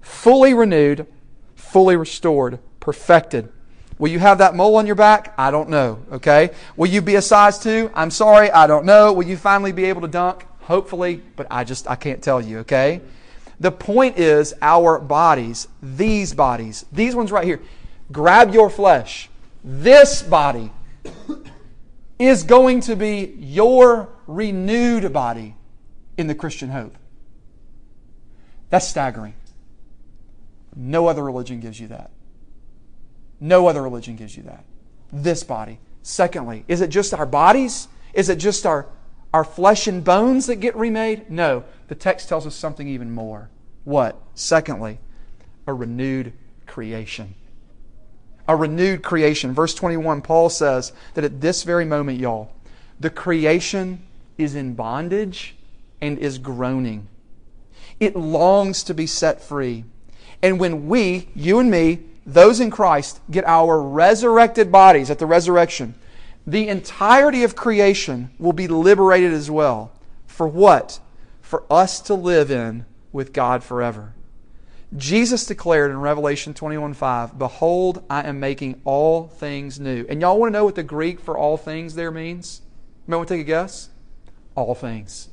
Fully 0.00 0.52
renewed, 0.52 1.06
fully 1.54 1.94
restored, 1.94 2.58
perfected. 2.80 3.52
Will 3.98 4.10
you 4.10 4.18
have 4.18 4.38
that 4.38 4.54
mole 4.56 4.76
on 4.76 4.86
your 4.86 4.96
back? 4.96 5.34
I 5.38 5.50
don't 5.50 5.68
know. 5.68 6.02
Okay. 6.12 6.50
Will 6.76 6.88
you 6.88 7.00
be 7.00 7.14
a 7.14 7.22
size 7.22 7.58
two? 7.58 7.90
I'm 7.94 8.10
sorry. 8.10 8.50
I 8.50 8.66
don't 8.66 8.84
know. 8.84 9.12
Will 9.12 9.26
you 9.26 9.36
finally 9.36 9.72
be 9.72 9.84
able 9.84 10.00
to 10.00 10.08
dunk? 10.08 10.46
Hopefully, 10.62 11.22
but 11.36 11.46
I 11.50 11.64
just, 11.64 11.88
I 11.88 11.94
can't 11.94 12.22
tell 12.22 12.40
you. 12.40 12.58
Okay. 12.60 13.00
The 13.60 13.70
point 13.70 14.18
is 14.18 14.54
our 14.60 14.98
bodies, 14.98 15.68
these 15.82 16.34
bodies, 16.34 16.84
these 16.90 17.14
ones 17.14 17.30
right 17.30 17.44
here. 17.44 17.60
Grab 18.10 18.52
your 18.52 18.68
flesh. 18.68 19.30
This 19.62 20.22
body 20.22 20.72
is 22.18 22.42
going 22.42 22.80
to 22.82 22.96
be 22.96 23.34
your 23.38 24.08
renewed 24.26 25.12
body 25.12 25.54
in 26.18 26.26
the 26.26 26.34
Christian 26.34 26.70
hope. 26.70 26.96
That's 28.70 28.88
staggering. 28.88 29.34
No 30.74 31.06
other 31.06 31.22
religion 31.22 31.60
gives 31.60 31.78
you 31.78 31.88
that. 31.88 32.10
No 33.40 33.66
other 33.66 33.82
religion 33.82 34.16
gives 34.16 34.36
you 34.36 34.42
that. 34.44 34.64
This 35.12 35.42
body. 35.42 35.78
Secondly, 36.02 36.64
is 36.68 36.80
it 36.80 36.90
just 36.90 37.14
our 37.14 37.26
bodies? 37.26 37.88
Is 38.12 38.28
it 38.28 38.36
just 38.36 38.66
our, 38.66 38.86
our 39.32 39.44
flesh 39.44 39.86
and 39.86 40.04
bones 40.04 40.46
that 40.46 40.56
get 40.56 40.76
remade? 40.76 41.30
No. 41.30 41.64
The 41.88 41.94
text 41.94 42.28
tells 42.28 42.46
us 42.46 42.54
something 42.54 42.86
even 42.88 43.10
more. 43.10 43.50
What? 43.84 44.20
Secondly, 44.34 44.98
a 45.66 45.74
renewed 45.74 46.32
creation. 46.66 47.34
A 48.46 48.56
renewed 48.56 49.02
creation. 49.02 49.54
Verse 49.54 49.74
21, 49.74 50.22
Paul 50.22 50.50
says 50.50 50.92
that 51.14 51.24
at 51.24 51.40
this 51.40 51.62
very 51.62 51.84
moment, 51.84 52.18
y'all, 52.18 52.52
the 53.00 53.10
creation 53.10 54.02
is 54.36 54.54
in 54.54 54.74
bondage 54.74 55.56
and 56.00 56.18
is 56.18 56.38
groaning. 56.38 57.08
It 58.00 58.16
longs 58.16 58.82
to 58.84 58.94
be 58.94 59.06
set 59.06 59.40
free. 59.40 59.84
And 60.42 60.60
when 60.60 60.88
we, 60.88 61.28
you 61.34 61.58
and 61.58 61.70
me, 61.70 62.00
those 62.26 62.60
in 62.60 62.70
Christ 62.70 63.20
get 63.30 63.44
our 63.44 63.80
resurrected 63.80 64.72
bodies 64.72 65.10
at 65.10 65.18
the 65.18 65.26
resurrection, 65.26 65.94
the 66.46 66.68
entirety 66.68 67.42
of 67.42 67.56
creation 67.56 68.30
will 68.38 68.52
be 68.52 68.68
liberated 68.68 69.32
as 69.32 69.50
well. 69.50 69.92
For 70.26 70.46
what? 70.46 71.00
For 71.40 71.64
us 71.70 72.00
to 72.02 72.14
live 72.14 72.50
in 72.50 72.86
with 73.12 73.32
God 73.32 73.62
forever. 73.62 74.12
Jesus 74.96 75.46
declared 75.46 75.90
in 75.90 76.00
Revelation 76.00 76.54
21:5, 76.54 77.38
"Behold, 77.38 78.02
I 78.08 78.22
am 78.22 78.38
making 78.38 78.80
all 78.84 79.26
things 79.26 79.80
new." 79.80 80.06
And 80.08 80.20
y'all 80.20 80.38
want 80.38 80.52
to 80.52 80.58
know 80.58 80.64
what 80.64 80.76
the 80.76 80.82
Greek 80.82 81.18
for 81.18 81.36
all 81.36 81.56
things 81.56 81.94
there 81.94 82.12
means? 82.12 82.60
Maybe 83.06 83.16
want 83.16 83.28
to 83.28 83.34
take 83.34 83.40
a 83.40 83.44
guess? 83.44 83.88
All 84.54 84.74
things. 84.74 85.28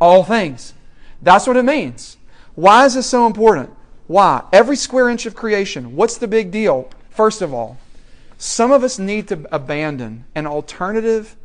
All 0.00 0.24
things. 0.24 0.72
That's 1.20 1.46
what 1.46 1.56
it 1.56 1.64
means. 1.64 2.16
Why 2.54 2.86
is 2.86 2.94
this 2.94 3.06
so 3.06 3.26
important? 3.26 3.70
Why? 4.06 4.44
Every 4.52 4.76
square 4.76 5.08
inch 5.08 5.26
of 5.26 5.34
creation. 5.34 5.96
What's 5.96 6.18
the 6.18 6.28
big 6.28 6.50
deal? 6.50 6.90
First 7.10 7.42
of 7.42 7.52
all, 7.52 7.78
some 8.38 8.70
of 8.70 8.84
us 8.84 8.98
need 8.98 9.28
to 9.28 9.46
abandon 9.50 10.24
an 10.34 10.46
alternative, 10.46 11.36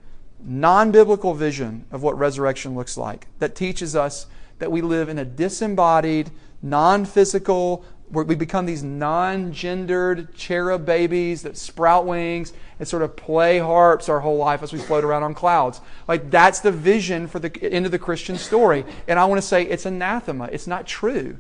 non 0.44 0.92
biblical 0.92 1.34
vision 1.34 1.86
of 1.92 2.04
what 2.04 2.18
resurrection 2.18 2.76
looks 2.76 2.98
like 2.98 3.28
that 3.40 3.56
teaches 3.56 3.96
us 3.96 4.28
that 4.60 4.72
we 4.72 4.82
live 4.82 5.10
in 5.10 5.18
a 5.18 5.26
disembodied, 5.26 6.30
non 6.62 7.06
physical, 7.06 7.84
where 8.10 8.26
we 8.26 8.36
become 8.36 8.66
these 8.66 8.84
non 8.84 9.54
gendered 9.54 10.36
cherub 10.36 10.86
babies 10.86 11.42
that 11.44 11.58
sprout 11.58 12.06
wings 12.06 12.54
and 12.78 12.88
sort 12.88 13.02
of 13.02 13.16
play 13.16 13.58
harps 13.60 14.10
our 14.10 14.20
whole 14.20 14.38
life 14.38 14.62
as 14.62 14.74
we 14.74 14.80
float 14.80 15.04
around 15.04 15.24
on 15.24 15.34
clouds. 15.34 15.82
Like, 16.08 16.30
that's 16.30 16.60
the 16.60 16.72
vision 16.72 17.28
for 17.28 17.40
the 17.40 17.52
end 17.64 17.86
of 17.86 17.92
the 17.92 18.00
Christian 18.00 18.38
story. 18.38 18.86
And 19.08 19.18
I 19.18 19.26
want 19.26 19.42
to 19.42 19.48
say 19.48 19.64
it's 19.64 19.86
anathema, 19.86 20.50
it's 20.52 20.68
not 20.68 20.86
true. 20.86 21.38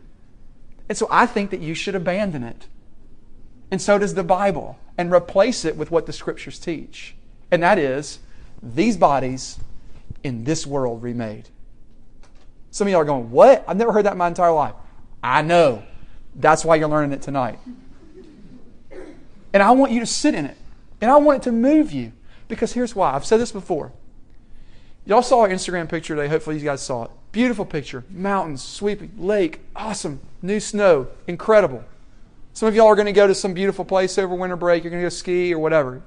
And 0.92 0.98
so 0.98 1.08
I 1.10 1.26
think 1.26 1.52
that 1.52 1.62
you 1.62 1.74
should 1.74 1.96
abandon 1.96 2.44
it. 2.44 2.66
And 3.72 3.82
so 3.82 3.98
does 3.98 4.14
the 4.14 4.26
Bible, 4.26 4.78
and 4.98 5.10
replace 5.10 5.64
it 5.64 5.78
with 5.78 5.90
what 5.90 6.06
the 6.06 6.12
scriptures 6.12 6.60
teach. 6.60 7.16
And 7.50 7.64
that 7.64 7.80
is 7.80 8.20
these 8.62 8.98
bodies 8.98 9.58
in 10.22 10.44
this 10.44 10.68
world 10.68 11.02
remade. 11.02 11.48
Some 12.72 12.88
of 12.88 12.92
y'all 12.92 13.00
are 13.00 13.06
going, 13.06 13.32
What? 13.32 13.64
I've 13.70 13.78
never 13.78 13.94
heard 13.94 14.04
that 14.04 14.18
my 14.18 14.28
entire 14.28 14.52
life. 14.52 14.74
I 15.24 15.42
know. 15.44 15.82
That's 16.36 16.66
why 16.66 16.76
you're 16.76 16.90
learning 16.90 17.14
it 17.14 17.22
tonight. 17.22 17.60
And 19.54 19.64
I 19.64 19.72
want 19.72 19.94
you 19.94 20.02
to 20.02 20.06
sit 20.06 20.36
in 20.36 20.44
it. 20.44 20.58
And 21.00 21.10
I 21.10 21.16
want 21.16 21.38
it 21.38 21.44
to 21.44 21.54
move 21.54 21.94
you. 21.94 22.12
Because 22.50 22.74
here's 22.74 22.94
why. 22.94 23.14
I've 23.14 23.24
said 23.24 23.40
this 23.40 23.54
before. 23.54 23.94
Y'all 25.12 25.22
saw 25.22 25.42
our 25.42 25.50
Instagram 25.50 25.90
picture 25.90 26.16
today. 26.16 26.30
Hopefully, 26.30 26.58
you 26.58 26.64
guys 26.64 26.82
saw 26.82 27.04
it. 27.04 27.12
Beautiful 27.34 27.66
picture. 27.66 28.06
Mountains, 28.10 28.64
sweeping, 28.64 29.12
lake, 29.18 29.60
awesome. 29.76 30.22
New 30.42 30.62
snow, 30.62 31.10
incredible. 31.28 31.84
Some 32.54 32.70
of 32.70 32.76
y'all 32.76 32.88
are 32.88 32.96
going 32.96 33.08
to 33.08 33.12
go 33.12 33.28
to 33.28 33.36
some 33.36 33.54
beautiful 33.54 33.84
place 33.84 34.18
over 34.18 34.34
winter 34.34 34.56
break. 34.56 34.86
You're 34.86 34.92
going 34.92 35.02
to 35.02 35.06
go 35.06 35.10
ski 35.10 35.54
or 35.54 35.60
whatever. 35.60 36.02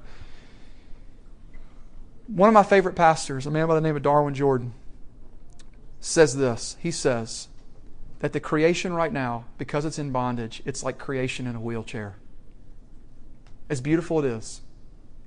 One 2.25 2.49
of 2.49 2.55
my 2.55 2.63
favorite 2.63 2.95
pastors, 2.95 3.45
a 3.45 3.51
man 3.51 3.67
by 3.67 3.75
the 3.75 3.81
name 3.81 3.95
of 3.95 4.01
Darwin 4.01 4.33
Jordan, 4.33 4.73
says 5.99 6.35
this. 6.35 6.75
He 6.79 6.89
says 6.89 7.47
that 8.21 8.33
the 8.33 8.39
creation 8.39 8.91
right 8.91 9.13
now, 9.13 9.45
because 9.59 9.85
it's 9.85 9.99
in 9.99 10.09
bondage, 10.09 10.63
it's 10.65 10.83
like 10.83 10.97
creation 10.97 11.45
in 11.45 11.55
a 11.55 11.61
wheelchair. 11.61 12.15
As 13.69 13.81
beautiful 13.81 14.17
it 14.17 14.25
is, 14.25 14.61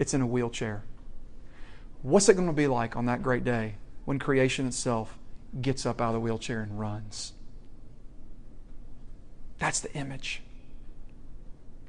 it's 0.01 0.15
in 0.15 0.21
a 0.21 0.27
wheelchair. 0.27 0.83
What's 2.03 2.29
it 2.29 2.35
going 2.35 2.47
to 2.47 2.53
be 2.53 2.67
like 2.67 2.97
on 2.97 3.07
that 3.07 3.23
great 3.23 3.45
day 3.45 3.75
when 4.05 4.19
creation 4.19 4.67
itself 4.67 5.19
gets 5.61 5.85
up 5.85 6.01
out 6.01 6.09
of 6.09 6.15
the 6.15 6.21
wheelchair 6.21 6.61
and 6.61 6.79
runs? 6.79 7.33
That's 9.59 9.81
the 9.81 9.93
image. 9.95 10.43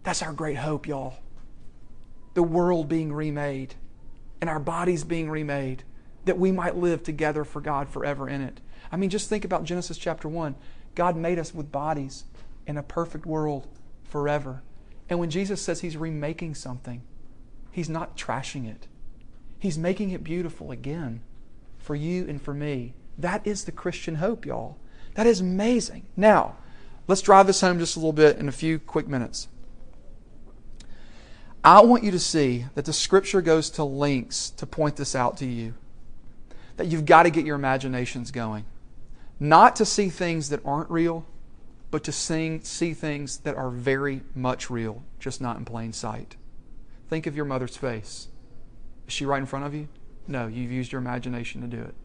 That's 0.04 0.24
our 0.24 0.34
great 0.34 0.58
hope, 0.58 0.88
y'all. 0.88 1.18
The 2.34 2.44
world 2.44 2.88
being 2.88 3.14
remade 3.14 3.76
and 4.42 4.50
our 4.50 4.60
bodies 4.60 5.04
being 5.04 5.30
remade 5.30 5.84
that 6.26 6.40
we 6.40 6.52
might 6.52 6.76
live 6.76 7.04
together 7.04 7.44
for 7.44 7.62
God 7.62 7.90
forever 7.90 8.28
in 8.28 8.42
it. 8.42 8.60
I 8.92 8.98
mean, 8.98 9.10
just 9.10 9.30
think 9.30 9.46
about 9.46 9.64
Genesis 9.64 9.98
chapter 9.98 10.28
1. 10.28 10.56
God 10.96 11.16
made 11.16 11.38
us 11.38 11.54
with 11.54 11.72
bodies 11.72 12.24
in 12.66 12.78
a 12.78 12.84
perfect 12.84 13.26
world 13.26 13.68
forever. 14.04 14.64
And 15.10 15.20
when 15.20 15.30
Jesus 15.30 15.62
says 15.62 15.82
He's 15.82 15.98
remaking 15.98 16.56
something, 16.56 17.04
He's 17.72 17.90
not 17.90 18.18
trashing 18.18 18.68
it. 18.68 18.88
He's 19.60 19.78
making 19.78 20.12
it 20.12 20.24
beautiful 20.24 20.72
again 20.72 21.22
for 21.78 21.96
you 21.96 22.26
and 22.28 22.42
for 22.42 22.54
me. 22.54 22.94
That 23.18 23.46
is 23.46 23.66
the 23.66 23.72
Christian 23.74 24.16
hope, 24.16 24.46
y'all. 24.46 24.78
That 25.16 25.28
is 25.28 25.42
amazing. 25.42 26.06
Now, 26.16 26.56
let's 27.08 27.22
drive 27.22 27.48
this 27.48 27.62
home 27.62 27.78
just 27.78 27.98
a 27.98 28.00
little 28.00 28.14
bit 28.14 28.38
in 28.38 28.48
a 28.48 28.54
few 28.54 28.80
quick 28.80 29.08
minutes. 29.08 29.50
I 31.62 31.82
want 31.82 32.06
you 32.06 32.12
to 32.12 32.20
see 32.20 32.66
that 32.76 32.86
the 32.86 32.94
Scripture 32.94 33.42
goes 33.42 33.70
to 33.72 33.84
lengths 33.84 34.50
to 34.52 34.66
point 34.66 34.96
this 34.96 35.14
out 35.14 35.36
to 35.38 35.46
you. 35.46 35.74
That 36.78 36.88
you've 36.88 37.06
got 37.06 37.24
to 37.24 37.30
get 37.30 37.46
your 37.46 37.58
imaginations 37.58 38.32
going. 38.32 38.64
Not 39.42 39.76
to 39.76 39.86
see 39.86 40.08
things 40.08 40.48
that 40.50 40.62
aren't 40.64 40.90
real, 40.90 41.26
but 41.92 42.06
to 42.06 42.14
sing, 42.14 42.62
see 42.62 42.94
things 42.94 43.40
that 43.40 43.56
are 43.56 43.70
very 43.70 44.22
much 44.34 44.70
real, 44.70 45.04
just 45.20 45.42
not 45.42 45.58
in 45.58 45.66
plain 45.66 45.92
sight. 45.92 46.38
Think 47.10 47.28
of 47.28 47.36
your 47.36 47.46
mother's 47.46 47.76
face. 47.76 48.29
Is 49.10 49.14
she 49.14 49.26
right 49.26 49.40
in 49.40 49.48
front 49.48 49.66
of 49.66 49.74
you? 49.74 49.88
No, 50.28 50.46
you've 50.46 50.72
used 50.72 50.92
your 50.92 51.02
imagination 51.02 51.62
to 51.62 51.68
do 51.68 51.82
it. 51.82 51.96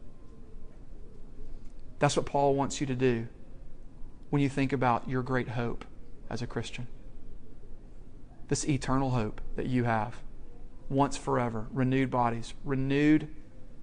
That's 1.98 2.16
what 2.16 2.24
Paul 2.24 2.54
wants 2.54 2.80
you 2.80 2.86
to 2.86 2.94
do 2.94 3.28
when 4.30 4.40
you 4.40 4.48
think 4.48 4.72
about 4.72 5.06
your 5.06 5.22
great 5.22 5.48
hope 5.48 5.84
as 6.30 6.40
a 6.40 6.46
Christian. 6.46 6.86
This 8.48 8.66
eternal 8.66 9.10
hope 9.10 9.42
that 9.54 9.66
you 9.66 9.84
have, 9.84 10.16
once 10.88 11.18
forever, 11.18 11.66
renewed 11.72 12.10
bodies, 12.10 12.54
renewed, 12.64 13.28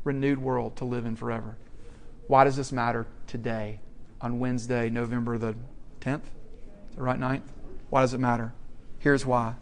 renewed 0.04 0.40
world 0.40 0.76
to 0.78 0.86
live 0.86 1.06
in 1.06 1.16
forever. 1.16 1.58
Why 2.26 2.44
does 2.44 2.56
this 2.56 2.72
matter 2.72 3.06
today, 3.28 3.82
on 4.20 4.40
Wednesday, 4.40 4.90
November 4.90 5.38
the 5.38 5.54
10th? 6.00 6.24
Is 6.90 6.96
that 6.96 7.04
right, 7.04 7.20
9th? 7.20 7.44
Why 7.92 8.02
does 8.02 8.16
it 8.16 8.20
matter? 8.20 8.56
Here's 8.98 9.28
why. 9.28 9.54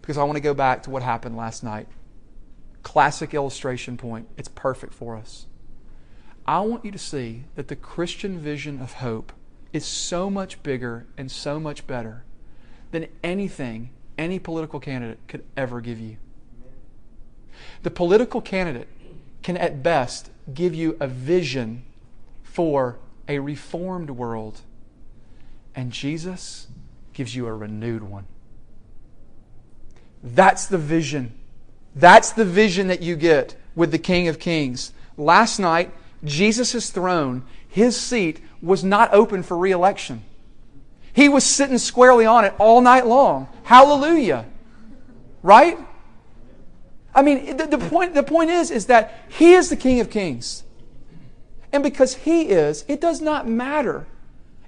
Because 0.00 0.16
I 0.16 0.22
want 0.22 0.36
to 0.36 0.40
go 0.40 0.54
back 0.54 0.84
to 0.84 0.90
what 0.90 1.02
happened 1.02 1.36
last 1.36 1.64
night 1.64 1.88
classic 2.84 3.34
illustration 3.34 3.96
point. 3.96 4.28
It's 4.36 4.48
perfect 4.48 4.94
for 4.94 5.16
us. 5.16 5.46
I 6.46 6.60
want 6.60 6.84
you 6.84 6.92
to 6.92 6.98
see 6.98 7.44
that 7.56 7.66
the 7.68 7.76
Christian 7.76 8.38
vision 8.38 8.80
of 8.80 8.94
hope 8.94 9.32
is 9.72 9.84
so 9.84 10.30
much 10.30 10.62
bigger 10.62 11.06
and 11.18 11.30
so 11.30 11.58
much 11.58 11.86
better 11.86 12.22
than 12.92 13.08
anything 13.24 13.90
any 14.16 14.38
political 14.38 14.78
candidate 14.78 15.18
could 15.26 15.42
ever 15.56 15.80
give 15.80 15.98
you. 15.98 16.16
The 17.82 17.90
political 17.90 18.40
candidate 18.40 18.88
can, 19.42 19.56
at 19.56 19.82
best, 19.82 20.30
give 20.52 20.74
you 20.74 20.96
a 21.00 21.08
vision 21.08 21.84
for 22.42 22.98
a 23.26 23.38
reformed 23.38 24.10
world. 24.10 24.60
And 25.74 25.90
Jesus 25.90 26.68
gives 27.12 27.34
you 27.34 27.46
a 27.46 27.52
renewed 27.52 28.02
one. 28.02 28.26
That's 30.22 30.66
the 30.66 30.78
vision. 30.78 31.34
That's 31.94 32.32
the 32.32 32.44
vision 32.44 32.88
that 32.88 33.02
you 33.02 33.16
get 33.16 33.56
with 33.74 33.90
the 33.90 33.98
King 33.98 34.28
of 34.28 34.38
Kings. 34.38 34.92
Last 35.16 35.58
night, 35.58 35.92
Jesus' 36.24 36.90
throne, 36.90 37.44
his 37.68 38.00
seat, 38.00 38.40
was 38.62 38.82
not 38.82 39.12
open 39.12 39.42
for 39.42 39.56
reelection. 39.56 40.24
He 41.12 41.28
was 41.28 41.44
sitting 41.44 41.78
squarely 41.78 42.26
on 42.26 42.44
it 42.44 42.54
all 42.58 42.80
night 42.80 43.06
long. 43.06 43.48
Hallelujah. 43.62 44.46
Right? 45.42 45.78
I 47.14 47.22
mean, 47.22 47.56
the, 47.56 47.66
the, 47.66 47.78
point, 47.78 48.14
the 48.14 48.24
point 48.24 48.50
is, 48.50 48.70
is 48.70 48.86
that 48.86 49.24
He 49.28 49.52
is 49.52 49.68
the 49.68 49.76
King 49.76 50.00
of 50.00 50.10
Kings. 50.10 50.64
And 51.72 51.82
because 51.82 52.14
He 52.16 52.48
is, 52.48 52.84
it 52.88 53.00
does 53.00 53.20
not 53.20 53.46
matter. 53.46 54.06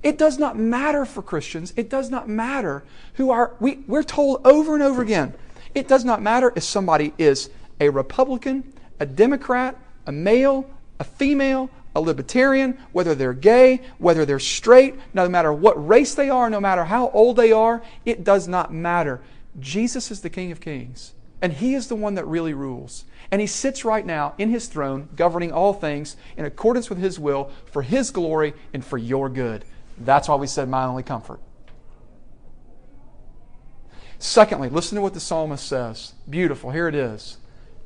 It 0.03 0.19
does 0.19 0.39
not 0.39 0.57
matter 0.57 1.05
for 1.05 1.23
Christians. 1.23 1.73
It 1.77 1.91
does 1.91 2.11
not 2.11 2.29
matter 2.29 2.85
who 3.15 3.31
are, 3.31 3.55
we, 3.59 3.79
we're 3.89 4.05
told 4.05 4.47
over 4.47 4.75
and 4.75 4.83
over 4.83 5.03
again, 5.03 5.35
it 5.77 5.87
does 5.87 6.07
not 6.07 6.23
matter 6.23 6.53
if 6.57 6.63
somebody 6.63 7.13
is 7.19 7.51
a 7.81 7.91
Republican, 7.91 8.73
a 8.99 9.05
Democrat, 9.05 9.77
a 10.07 10.11
male, 10.11 10.69
a 10.99 11.05
female, 11.05 11.69
a 11.95 12.01
libertarian, 12.01 12.79
whether 12.93 13.15
they're 13.15 13.35
gay, 13.35 13.83
whether 13.99 14.25
they're 14.25 14.39
straight, 14.39 14.95
no 15.13 15.29
matter 15.29 15.53
what 15.53 15.87
race 15.87 16.15
they 16.15 16.31
are, 16.31 16.49
no 16.49 16.61
matter 16.61 16.85
how 16.85 17.11
old 17.11 17.37
they 17.37 17.53
are, 17.53 17.83
it 18.07 18.25
does 18.25 18.49
not 18.49 18.73
matter. 18.73 19.21
Jesus 19.61 20.11
is 20.11 20.23
the 20.23 20.31
King 20.31 20.51
of 20.51 20.61
Kings. 20.61 21.13
And 21.43 21.53
He 21.53 21.75
is 21.75 21.89
the 21.89 21.95
one 21.95 22.15
that 22.15 22.27
really 22.27 22.55
rules. 22.55 23.05
And 23.31 23.43
He 23.43 23.47
sits 23.47 23.85
right 23.85 24.05
now 24.07 24.33
in 24.39 24.49
His 24.49 24.69
throne, 24.69 25.11
governing 25.15 25.53
all 25.53 25.75
things 25.75 26.17
in 26.39 26.47
accordance 26.47 26.89
with 26.89 26.99
His 26.99 27.21
will, 27.21 27.51
for 27.67 27.83
His 27.83 28.11
glory 28.11 28.55
and 28.73 28.83
for 28.83 28.97
your 28.97 29.29
good. 29.29 29.67
That's 29.99 30.27
why 30.27 30.37
we 30.37 30.47
said, 30.47 30.71
My 30.71 30.85
only 30.85 31.03
comfort. 31.03 31.41
Secondly, 34.19 34.69
listen 34.69 34.97
to 34.97 35.03
what 35.03 35.15
the 35.15 35.21
psalmist 35.21 35.67
says. 35.67 36.15
Beautiful. 36.29 36.71
Here 36.71 36.89
it 36.89 36.95
is. 36.95 37.39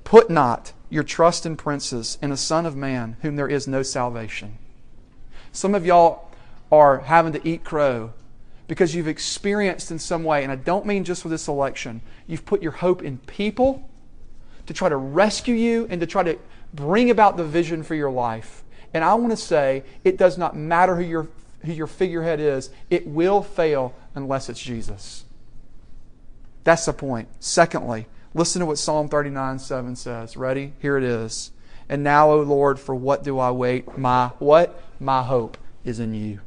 Put 0.05 0.31
not 0.31 0.73
your 0.89 1.03
trust 1.03 1.47
in 1.47 1.57
princes, 1.57 2.19
in 2.21 2.33
a 2.33 2.37
son 2.37 2.67
of 2.67 2.77
man, 2.77 3.17
whom 3.23 3.37
there 3.37 3.49
is 3.49 3.69
no 3.69 3.83
salvation. 3.83 4.59
Some 5.53 5.75
of 5.75 5.87
y'all 5.87 6.29
are 6.71 6.99
having 6.99 7.33
to 7.33 7.49
eat 7.49 7.65
crow 7.65 8.13
because 8.69 8.95
you've 8.95 9.09
experienced 9.09 9.91
in 9.91 9.99
some 9.99 10.23
way, 10.23 10.45
and 10.45 10.53
I 10.53 10.57
don't 10.57 10.87
mean 10.87 11.03
just 11.05 11.25
with 11.25 11.33
this 11.33 11.49
election, 11.49 12.01
you've 12.29 12.47
put 12.47 12.63
your 12.63 12.73
hope 12.73 13.03
in 13.03 13.19
people 13.19 13.89
to 14.67 14.75
try 14.75 14.89
to 14.89 14.97
rescue 14.97 15.55
you 15.55 15.89
and 15.91 16.01
to 16.01 16.07
try 16.07 16.23
to 16.23 16.39
bring 16.73 17.11
about 17.11 17.37
the 17.37 17.45
vision 17.45 17.83
for 17.83 17.97
your 17.97 18.11
life. 18.11 18.63
And 18.95 19.03
I 19.03 19.15
want 19.15 19.31
to 19.31 19.37
say 19.37 19.83
it 20.05 20.17
does 20.17 20.39
not 20.39 20.57
matter 20.57 20.95
who 20.95 21.03
your, 21.03 21.29
who 21.65 21.73
your 21.73 21.89
figurehead 21.89 22.39
is, 22.39 22.71
it 22.91 23.07
will 23.07 23.43
fail 23.43 23.95
unless 24.15 24.49
it's 24.49 24.61
Jesus. 24.61 25.25
That's 26.65 26.85
the 26.85 26.93
point. 26.93 27.29
Secondly, 27.41 28.07
listen 28.35 28.61
to 28.61 28.67
what 28.67 28.79
Psalm 28.79 29.09
39 29.09 29.59
7 29.59 29.97
says. 29.97 30.37
Ready? 30.37 30.75
Here 30.81 30.97
it 30.97 31.05
is. 31.05 31.53
And 31.89 32.05
now, 32.05 32.31
O 32.31 32.41
Lord, 32.41 32.79
for 32.79 32.95
what 32.95 33.25
do 33.25 33.39
I 33.39 33.51
wait? 33.51 33.99
My 33.99 34.29
what? 34.39 34.83
My 35.01 35.23
hope 35.23 35.59
is 35.85 35.99
in 35.99 36.15
you. 36.15 36.41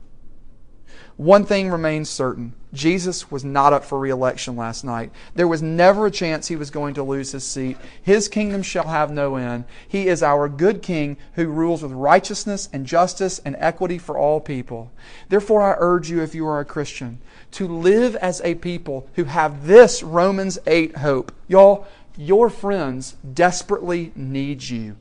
One 1.24 1.46
thing 1.46 1.72
remains 1.72 2.10
certain 2.10 2.52
Jesus 2.74 3.32
was 3.32 3.46
not 3.46 3.72
up 3.72 3.86
for 3.86 3.98
reelection 3.98 4.58
last 4.58 4.84
night. 4.84 5.10
There 5.36 5.48
was 5.48 5.62
never 5.62 6.08
a 6.08 6.12
chance 6.12 6.50
he 6.50 6.58
was 6.58 6.70
going 6.70 6.96
to 6.96 7.04
lose 7.04 7.32
his 7.32 7.46
seat. 7.46 7.78
His 8.02 8.28
kingdom 8.28 8.62
shall 8.62 8.88
have 8.88 9.10
no 9.10 9.38
end. 9.38 9.64
He 9.88 10.10
is 10.10 10.22
our 10.22 10.50
good 10.50 10.82
king 10.82 11.16
who 11.36 11.48
rules 11.48 11.82
with 11.82 11.94
righteousness 11.94 12.68
and 12.74 12.86
justice 12.86 13.40
and 13.46 13.56
equity 13.58 14.00
for 14.00 14.18
all 14.18 14.42
people. 14.42 14.92
Therefore, 15.30 15.62
I 15.62 15.78
urge 15.78 16.10
you, 16.10 16.22
if 16.22 16.36
you 16.36 16.46
are 16.46 16.60
a 16.60 16.66
Christian, 16.66 17.20
to 17.52 17.70
live 17.70 18.18
as 18.18 18.42
a 18.42 18.56
people 18.56 19.08
who 19.14 19.24
have 19.24 19.66
this 19.66 20.04
Romans 20.04 20.60
8 20.68 20.98
hope. 20.98 21.32
Y'all, 21.48 21.88
your 22.18 22.50
friends 22.50 23.16
desperately 23.34 24.12
need 24.14 24.62
you. 24.62 24.98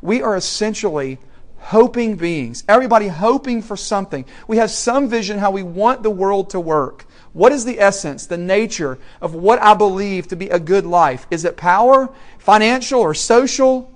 We 0.00 0.22
are 0.22 0.36
essentially 0.36 1.18
hoping 1.62 2.16
beings. 2.16 2.64
Everybody 2.68 3.08
hoping 3.08 3.62
for 3.62 3.76
something. 3.76 4.24
We 4.48 4.56
have 4.56 4.70
some 4.70 5.08
vision 5.08 5.38
how 5.38 5.52
we 5.52 5.62
want 5.62 6.02
the 6.02 6.10
world 6.10 6.50
to 6.50 6.60
work. 6.60 7.06
What 7.32 7.52
is 7.52 7.64
the 7.64 7.80
essence, 7.80 8.26
the 8.26 8.36
nature 8.36 8.98
of 9.20 9.34
what 9.34 9.62
I 9.62 9.74
believe 9.74 10.28
to 10.28 10.36
be 10.36 10.50
a 10.50 10.58
good 10.58 10.84
life? 10.84 11.26
Is 11.30 11.44
it 11.44 11.56
power, 11.56 12.12
financial, 12.38 13.00
or 13.00 13.14
social? 13.14 13.90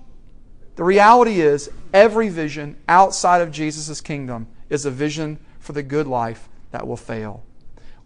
The 0.76 0.85
reality 0.85 1.40
is, 1.40 1.68
every 1.92 2.29
vision 2.29 2.76
outside 2.88 3.42
of 3.42 3.50
Jesus' 3.50 4.00
kingdom 4.00 4.46
is 4.70 4.87
a 4.87 4.90
vision 4.90 5.38
for 5.59 5.72
the 5.72 5.83
good 5.83 6.07
life 6.07 6.48
that 6.70 6.87
will 6.87 6.96
fail. 6.96 7.42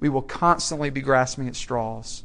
We 0.01 0.09
will 0.09 0.23
constantly 0.23 0.90
be 0.90 1.03
grasping 1.03 1.46
at 1.46 1.55
straws. 1.55 2.25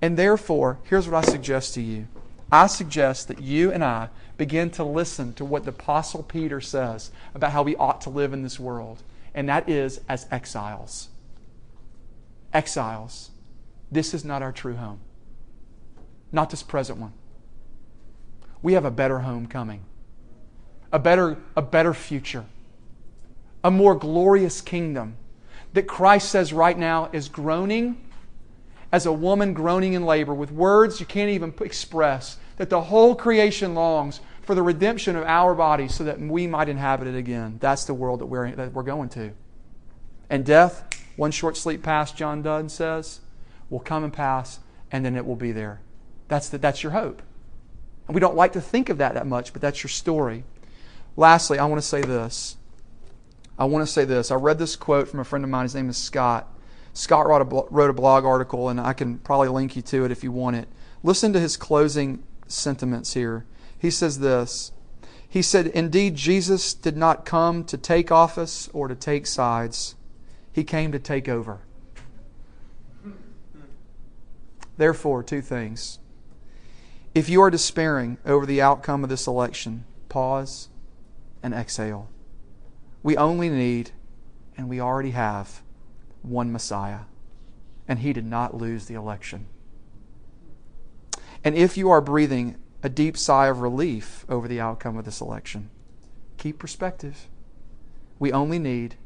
And 0.00 0.16
therefore, 0.16 0.78
here's 0.84 1.08
what 1.08 1.26
I 1.26 1.30
suggest 1.30 1.74
to 1.74 1.82
you 1.82 2.06
I 2.52 2.66
suggest 2.66 3.28
that 3.28 3.40
you 3.40 3.72
and 3.72 3.82
I 3.82 4.10
begin 4.36 4.68
to 4.72 4.84
listen 4.84 5.32
to 5.34 5.44
what 5.44 5.64
the 5.64 5.70
Apostle 5.70 6.22
Peter 6.22 6.60
says 6.60 7.10
about 7.34 7.52
how 7.52 7.62
we 7.62 7.74
ought 7.76 8.02
to 8.02 8.10
live 8.10 8.34
in 8.34 8.42
this 8.42 8.60
world, 8.60 9.02
and 9.34 9.48
that 9.48 9.70
is 9.70 10.02
as 10.06 10.26
exiles. 10.30 11.08
Exiles. 12.52 13.30
This 13.90 14.12
is 14.12 14.22
not 14.22 14.42
our 14.42 14.52
true 14.52 14.76
home, 14.76 15.00
not 16.30 16.50
this 16.50 16.62
present 16.62 16.98
one. 16.98 17.14
We 18.60 18.74
have 18.74 18.84
a 18.84 18.90
better 18.90 19.20
home 19.20 19.46
coming, 19.46 19.84
a 20.92 20.98
better, 20.98 21.38
a 21.56 21.62
better 21.62 21.94
future, 21.94 22.44
a 23.64 23.70
more 23.70 23.94
glorious 23.94 24.60
kingdom 24.60 25.16
that 25.72 25.86
Christ 25.86 26.28
says 26.28 26.52
right 26.52 26.76
now 26.76 27.08
is 27.12 27.30
groaning 27.30 27.96
as 28.92 29.06
a 29.06 29.12
woman 29.12 29.54
groaning 29.54 29.94
in 29.94 30.04
labor 30.04 30.34
with 30.34 30.52
words 30.52 31.00
you 31.00 31.06
can't 31.06 31.30
even 31.30 31.52
express 31.60 32.36
that 32.58 32.70
the 32.70 32.82
whole 32.82 33.14
creation 33.14 33.74
longs 33.74 34.20
for 34.42 34.54
the 34.54 34.62
redemption 34.62 35.16
of 35.16 35.24
our 35.24 35.54
bodies 35.54 35.94
so 35.94 36.04
that 36.04 36.20
we 36.20 36.46
might 36.46 36.68
inhabit 36.68 37.08
it 37.08 37.16
again. 37.16 37.56
That's 37.60 37.84
the 37.84 37.94
world 37.94 38.20
that 38.20 38.26
we're, 38.26 38.50
that 38.52 38.72
we're 38.72 38.82
going 38.82 39.08
to. 39.10 39.32
And 40.28 40.44
death, 40.44 40.84
one 41.16 41.30
short 41.30 41.56
sleep 41.56 41.82
past, 41.82 42.16
John 42.16 42.42
Donne 42.42 42.68
says, 42.68 43.20
will 43.70 43.80
come 43.80 44.04
and 44.04 44.12
pass, 44.12 44.60
and 44.90 45.04
then 45.04 45.16
it 45.16 45.26
will 45.26 45.36
be 45.36 45.52
there. 45.52 45.80
That's, 46.28 46.48
the, 46.48 46.58
that's 46.58 46.82
your 46.82 46.92
hope. 46.92 47.22
And 48.06 48.14
we 48.14 48.20
don't 48.20 48.36
like 48.36 48.52
to 48.52 48.60
think 48.60 48.88
of 48.88 48.98
that 48.98 49.14
that 49.14 49.26
much, 49.26 49.52
but 49.52 49.62
that's 49.62 49.82
your 49.82 49.90
story. 49.90 50.44
Lastly, 51.16 51.58
I 51.58 51.66
want 51.66 51.80
to 51.80 51.86
say 51.86 52.02
this. 52.02 52.56
I 53.58 53.64
want 53.66 53.86
to 53.86 53.92
say 53.92 54.04
this. 54.04 54.30
I 54.30 54.34
read 54.34 54.58
this 54.58 54.76
quote 54.76 55.08
from 55.08 55.20
a 55.20 55.24
friend 55.24 55.44
of 55.44 55.50
mine. 55.50 55.64
His 55.64 55.74
name 55.74 55.88
is 55.88 55.96
Scott. 55.96 56.51
Scott 56.94 57.26
wrote 57.26 57.40
a, 57.40 57.74
wrote 57.74 57.90
a 57.90 57.94
blog 57.94 58.24
article, 58.24 58.68
and 58.68 58.80
I 58.80 58.92
can 58.92 59.18
probably 59.18 59.48
link 59.48 59.76
you 59.76 59.82
to 59.82 60.04
it 60.04 60.10
if 60.10 60.22
you 60.22 60.30
want 60.30 60.56
it. 60.56 60.68
Listen 61.02 61.32
to 61.32 61.40
his 61.40 61.56
closing 61.56 62.22
sentiments 62.46 63.14
here. 63.14 63.44
He 63.78 63.90
says 63.90 64.18
this 64.18 64.72
He 65.28 65.42
said, 65.42 65.68
Indeed, 65.68 66.14
Jesus 66.16 66.74
did 66.74 66.96
not 66.96 67.24
come 67.24 67.64
to 67.64 67.76
take 67.76 68.12
office 68.12 68.68
or 68.72 68.88
to 68.88 68.94
take 68.94 69.26
sides, 69.26 69.94
He 70.52 70.64
came 70.64 70.92
to 70.92 70.98
take 70.98 71.28
over. 71.28 71.60
Therefore, 74.76 75.22
two 75.22 75.42
things. 75.42 75.98
If 77.14 77.28
you 77.28 77.42
are 77.42 77.50
despairing 77.50 78.16
over 78.24 78.46
the 78.46 78.62
outcome 78.62 79.04
of 79.04 79.10
this 79.10 79.26
election, 79.26 79.84
pause 80.08 80.68
and 81.42 81.52
exhale. 81.52 82.08
We 83.02 83.16
only 83.16 83.50
need, 83.50 83.90
and 84.56 84.68
we 84.68 84.80
already 84.80 85.10
have, 85.10 85.61
one 86.22 86.52
Messiah. 86.52 87.00
And 87.86 87.98
he 87.98 88.12
did 88.12 88.24
not 88.24 88.56
lose 88.56 88.86
the 88.86 88.94
election. 88.94 89.46
And 91.44 91.54
if 91.54 91.76
you 91.76 91.90
are 91.90 92.00
breathing 92.00 92.56
a 92.82 92.88
deep 92.88 93.16
sigh 93.16 93.48
of 93.48 93.60
relief 93.60 94.24
over 94.28 94.48
the 94.48 94.60
outcome 94.60 94.96
of 94.96 95.04
this 95.04 95.20
election, 95.20 95.70
keep 96.38 96.58
perspective. 96.58 97.28
We 98.18 98.32
only 98.32 98.58
need, 98.58 98.96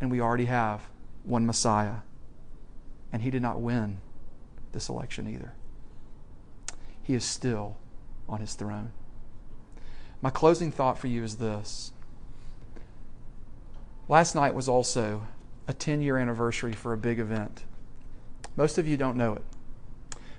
and 0.00 0.10
we 0.10 0.20
already 0.20 0.46
have, 0.46 0.82
one 1.24 1.46
Messiah. 1.46 1.98
And 3.12 3.22
he 3.22 3.30
did 3.30 3.42
not 3.42 3.60
win 3.60 4.00
this 4.72 4.88
election 4.88 5.28
either. 5.28 5.54
He 7.02 7.14
is 7.14 7.24
still 7.24 7.76
on 8.28 8.40
his 8.40 8.54
throne. 8.54 8.92
My 10.22 10.30
closing 10.30 10.72
thought 10.72 10.98
for 10.98 11.06
you 11.06 11.22
is 11.22 11.36
this. 11.36 11.92
Last 14.08 14.34
night 14.34 14.54
was 14.54 14.68
also 14.68 15.26
a 15.66 15.72
10 15.72 16.02
year 16.02 16.16
anniversary 16.16 16.72
for 16.72 16.92
a 16.92 16.98
big 16.98 17.18
event. 17.18 17.64
Most 18.56 18.78
of 18.78 18.86
you 18.86 18.96
don't 18.96 19.16
know 19.16 19.34
it. 19.34 19.42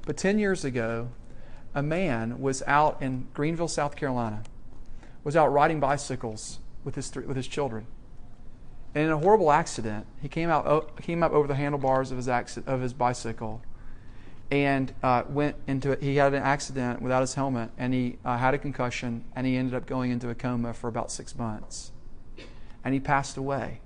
But 0.06 0.18
10 0.18 0.40
years 0.40 0.64
ago, 0.64 1.10
a 1.74 1.84
man 1.84 2.40
was 2.40 2.64
out 2.68 3.02
in 3.02 3.28
Greenville, 3.34 3.68
South 3.68 3.96
Carolina, 3.96 4.44
was 5.24 5.36
out 5.36 5.52
riding 5.52 5.80
bicycles 5.80 6.60
with 6.84 6.96
his, 6.96 7.10
th- 7.10 7.26
with 7.26 7.36
his 7.36 7.48
children. 7.48 7.88
And 8.94 9.06
in 9.06 9.12
a 9.12 9.18
horrible 9.18 9.52
accident, 9.52 10.06
he 10.22 10.30
came, 10.30 10.50
out, 10.50 11.02
came 11.02 11.22
up 11.22 11.34
over 11.34 11.48
the 11.48 11.56
handlebars 11.56 12.12
of 12.12 12.18
his, 12.18 12.30
accident, 12.30 12.74
of 12.74 12.82
his 12.82 12.94
bicycle 12.94 13.62
and 14.52 14.94
uh, 15.02 15.24
went 15.28 15.56
into 15.68 15.92
it. 15.92 16.02
He 16.02 16.16
had 16.18 16.34
an 16.34 16.44
accident 16.44 17.02
without 17.02 17.22
his 17.22 17.34
helmet, 17.34 17.72
and 17.78 17.94
he 17.94 18.18
uh, 18.24 18.38
had 18.38 18.54
a 18.54 18.58
concussion, 18.58 19.26
and 19.36 19.46
he 19.48 19.58
ended 19.58 19.74
up 19.74 19.86
going 19.86 20.12
into 20.12 20.30
a 20.30 20.36
coma 20.36 20.74
for 20.74 20.88
about 20.88 21.12
six 21.12 21.36
months. 21.36 21.92
And 22.84 22.94
he 22.94 23.00
passed 23.00 23.38
away. 23.38 23.82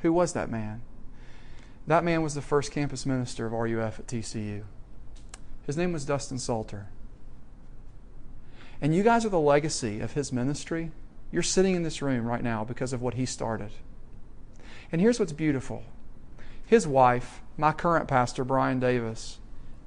Who 0.00 0.12
was 0.12 0.32
that 0.32 0.50
man? 0.50 0.82
That 1.86 2.04
man 2.04 2.22
was 2.22 2.34
the 2.34 2.42
first 2.42 2.72
campus 2.72 3.06
minister 3.06 3.46
of 3.46 3.52
RUF 3.52 4.00
at 4.00 4.06
TCU. 4.06 4.64
His 5.66 5.76
name 5.76 5.92
was 5.92 6.04
Dustin 6.04 6.38
Salter. 6.38 6.88
And 8.80 8.94
you 8.94 9.02
guys 9.02 9.24
are 9.24 9.30
the 9.30 9.40
legacy 9.40 10.00
of 10.00 10.12
his 10.12 10.32
ministry. 10.32 10.90
You're 11.32 11.42
sitting 11.42 11.74
in 11.74 11.82
this 11.82 12.02
room 12.02 12.26
right 12.26 12.42
now 12.42 12.64
because 12.64 12.92
of 12.92 13.02
what 13.02 13.14
he 13.14 13.26
started. 13.26 13.70
And 14.92 15.00
here's 15.00 15.18
what's 15.18 15.32
beautiful 15.32 15.84
his 16.66 16.86
wife, 16.86 17.40
my 17.56 17.72
current 17.72 18.08
pastor, 18.08 18.44
Brian 18.44 18.80
Davis, 18.80 19.38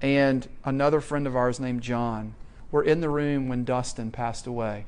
and 0.01 0.47
another 0.63 1.01
friend 1.01 1.27
of 1.27 1.35
ours 1.35 1.59
named 1.59 1.81
John 1.81 2.35
were 2.71 2.83
in 2.83 3.01
the 3.01 3.09
room 3.09 3.49
when 3.49 3.65
Dustin 3.65 4.11
passed 4.11 4.47
away. 4.47 4.85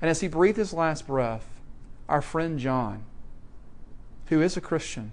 And 0.00 0.08
as 0.08 0.20
he 0.20 0.28
breathed 0.28 0.58
his 0.58 0.72
last 0.72 1.06
breath, 1.06 1.60
our 2.08 2.22
friend 2.22 2.58
John, 2.58 3.04
who 4.30 4.40
is 4.40 4.56
a 4.56 4.60
Christian, 4.60 5.12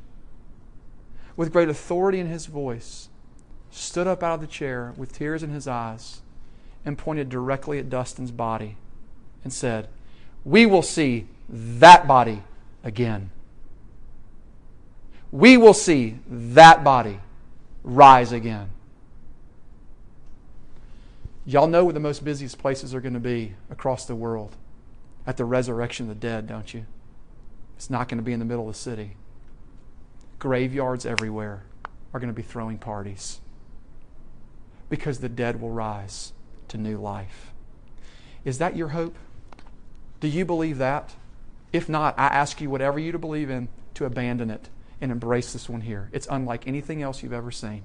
with 1.35 1.51
great 1.51 1.69
authority 1.69 2.19
in 2.19 2.27
his 2.27 2.45
voice, 2.45 3.09
stood 3.71 4.07
up 4.07 4.23
out 4.23 4.35
of 4.35 4.41
the 4.41 4.47
chair 4.47 4.93
with 4.95 5.11
tears 5.11 5.43
in 5.43 5.49
his 5.49 5.67
eyes 5.67 6.21
and 6.85 6.97
pointed 6.97 7.27
directly 7.27 7.79
at 7.79 7.89
Dustin's 7.89 8.31
body 8.31 8.77
and 9.43 9.51
said, 9.51 9.89
We 10.45 10.65
will 10.65 10.83
see 10.83 11.27
that 11.49 12.07
body 12.07 12.43
again. 12.83 13.31
We 15.31 15.57
will 15.57 15.73
see 15.73 16.19
that 16.29 16.83
body 16.83 17.19
rise 17.83 18.31
again. 18.31 18.69
Y'all 21.43 21.67
know 21.67 21.85
where 21.85 21.93
the 21.93 21.99
most 21.99 22.23
busiest 22.23 22.59
places 22.59 22.93
are 22.93 23.01
going 23.01 23.13
to 23.13 23.19
be 23.19 23.55
across 23.71 24.05
the 24.05 24.15
world 24.15 24.55
at 25.25 25.37
the 25.37 25.45
resurrection 25.45 26.09
of 26.09 26.09
the 26.09 26.27
dead, 26.27 26.45
don't 26.45 26.73
you? 26.73 26.85
It's 27.77 27.91
not 27.91 28.09
going 28.09 28.17
to 28.17 28.23
be 28.23 28.33
in 28.33 28.39
the 28.39 28.45
middle 28.45 28.67
of 28.67 28.73
the 28.73 28.79
city. 28.79 29.15
Graveyards 30.39 31.05
everywhere 31.05 31.63
are 32.11 32.19
going 32.19 32.33
to 32.33 32.35
be 32.35 32.41
throwing 32.41 32.79
parties 32.79 33.39
because 34.89 35.19
the 35.19 35.29
dead 35.29 35.61
will 35.61 35.69
rise 35.69 36.33
to 36.69 36.77
new 36.77 36.97
life. 36.97 37.53
Is 38.43 38.57
that 38.57 38.75
your 38.75 38.89
hope? 38.89 39.15
Do 40.19 40.27
you 40.27 40.43
believe 40.43 40.79
that? 40.79 41.13
If 41.71 41.87
not, 41.87 42.17
I 42.17 42.27
ask 42.27 42.59
you, 42.59 42.69
whatever 42.69 42.97
you 42.97 43.11
to 43.11 43.19
believe 43.19 43.49
in, 43.49 43.69
to 43.93 44.05
abandon 44.05 44.49
it 44.49 44.69
and 44.99 45.11
embrace 45.11 45.53
this 45.53 45.69
one 45.69 45.81
here. 45.81 46.09
It's 46.11 46.27
unlike 46.31 46.67
anything 46.67 47.03
else 47.03 47.21
you've 47.21 47.33
ever 47.33 47.51
seen. 47.51 47.83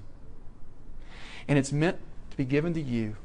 And 1.47 1.59
it's 1.59 1.73
meant 1.73 1.99
to 2.31 2.37
be 2.37 2.45
given 2.45 2.73
to 2.75 2.81
you 2.81 3.17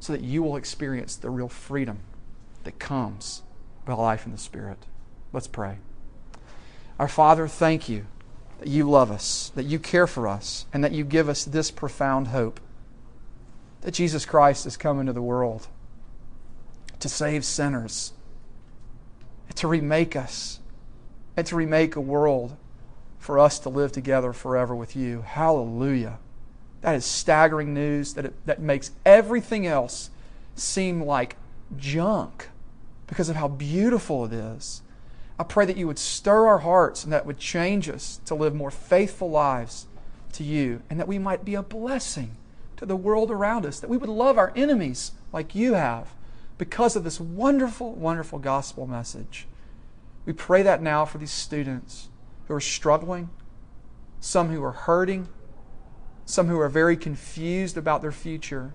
so 0.00 0.14
that 0.14 0.22
you 0.22 0.42
will 0.42 0.56
experience 0.56 1.16
the 1.16 1.28
real 1.28 1.48
freedom 1.48 1.98
that 2.64 2.78
comes 2.78 3.42
by 3.84 3.92
life 3.92 4.24
in 4.24 4.32
the 4.32 4.38
Spirit. 4.38 4.78
Let's 5.32 5.48
pray. 5.48 5.78
Our 6.98 7.08
Father, 7.08 7.46
thank 7.46 7.88
you 7.88 8.06
that 8.58 8.68
you 8.68 8.88
love 8.88 9.10
us, 9.10 9.52
that 9.54 9.64
you 9.66 9.78
care 9.78 10.06
for 10.06 10.26
us, 10.26 10.66
and 10.72 10.82
that 10.82 10.92
you 10.92 11.04
give 11.04 11.28
us 11.28 11.44
this 11.44 11.70
profound 11.70 12.28
hope 12.28 12.60
that 13.82 13.94
Jesus 13.94 14.24
Christ 14.24 14.64
has 14.64 14.76
come 14.76 14.98
into 14.98 15.12
the 15.12 15.22
world 15.22 15.68
to 16.98 17.08
save 17.08 17.44
sinners, 17.44 18.12
to 19.54 19.68
remake 19.68 20.16
us, 20.16 20.60
and 21.36 21.46
to 21.46 21.56
remake 21.56 21.96
a 21.96 22.00
world 22.00 22.56
for 23.18 23.38
us 23.38 23.58
to 23.60 23.68
live 23.68 23.92
together 23.92 24.32
forever 24.32 24.74
with 24.74 24.96
you. 24.96 25.22
Hallelujah. 25.22 26.18
That 26.80 26.94
is 26.94 27.04
staggering 27.04 27.74
news 27.74 28.14
that, 28.14 28.24
it, 28.24 28.46
that 28.46 28.60
makes 28.60 28.92
everything 29.04 29.66
else 29.66 30.10
seem 30.54 31.02
like 31.02 31.36
junk 31.76 32.48
because 33.06 33.28
of 33.28 33.36
how 33.36 33.48
beautiful 33.48 34.24
it 34.24 34.32
is. 34.32 34.82
I 35.38 35.44
pray 35.44 35.66
that 35.66 35.76
you 35.76 35.86
would 35.86 35.98
stir 35.98 36.46
our 36.46 36.58
hearts 36.58 37.04
and 37.04 37.12
that 37.12 37.26
would 37.26 37.38
change 37.38 37.88
us 37.88 38.20
to 38.24 38.34
live 38.34 38.54
more 38.54 38.70
faithful 38.70 39.30
lives 39.30 39.86
to 40.32 40.44
you 40.44 40.82
and 40.88 40.98
that 40.98 41.08
we 41.08 41.18
might 41.18 41.44
be 41.44 41.54
a 41.54 41.62
blessing 41.62 42.36
to 42.78 42.86
the 42.86 42.96
world 42.96 43.30
around 43.30 43.66
us, 43.66 43.80
that 43.80 43.90
we 43.90 43.98
would 43.98 44.08
love 44.08 44.38
our 44.38 44.52
enemies 44.56 45.12
like 45.32 45.54
you 45.54 45.74
have 45.74 46.14
because 46.56 46.96
of 46.96 47.04
this 47.04 47.20
wonderful, 47.20 47.92
wonderful 47.92 48.38
gospel 48.38 48.86
message. 48.86 49.46
We 50.24 50.32
pray 50.32 50.62
that 50.62 50.82
now 50.82 51.04
for 51.04 51.18
these 51.18 51.30
students 51.30 52.08
who 52.48 52.54
are 52.54 52.60
struggling, 52.60 53.28
some 54.20 54.50
who 54.50 54.62
are 54.64 54.72
hurting, 54.72 55.28
some 56.24 56.48
who 56.48 56.58
are 56.58 56.68
very 56.68 56.96
confused 56.96 57.76
about 57.76 58.00
their 58.00 58.12
future. 58.12 58.72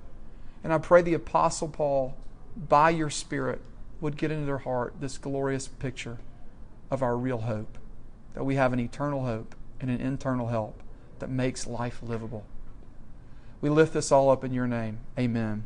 And 0.63 0.71
I 0.71 0.77
pray 0.77 1.01
the 1.01 1.15
Apostle 1.15 1.67
Paul, 1.67 2.15
by 2.55 2.91
your 2.91 3.09
Spirit, 3.09 3.61
would 3.99 4.15
get 4.15 4.31
into 4.31 4.45
their 4.45 4.59
heart 4.59 4.95
this 4.99 5.17
glorious 5.17 5.67
picture 5.67 6.19
of 6.91 7.01
our 7.01 7.17
real 7.17 7.39
hope, 7.39 7.77
that 8.35 8.43
we 8.43 8.55
have 8.55 8.73
an 8.73 8.79
eternal 8.79 9.25
hope 9.25 9.55
and 9.79 9.89
an 9.89 9.99
internal 9.99 10.47
help 10.47 10.83
that 11.19 11.29
makes 11.29 11.65
life 11.65 12.03
livable. 12.03 12.45
We 13.61 13.69
lift 13.69 13.93
this 13.93 14.11
all 14.11 14.29
up 14.29 14.43
in 14.43 14.53
your 14.53 14.67
name. 14.67 14.99
Amen. 15.17 15.63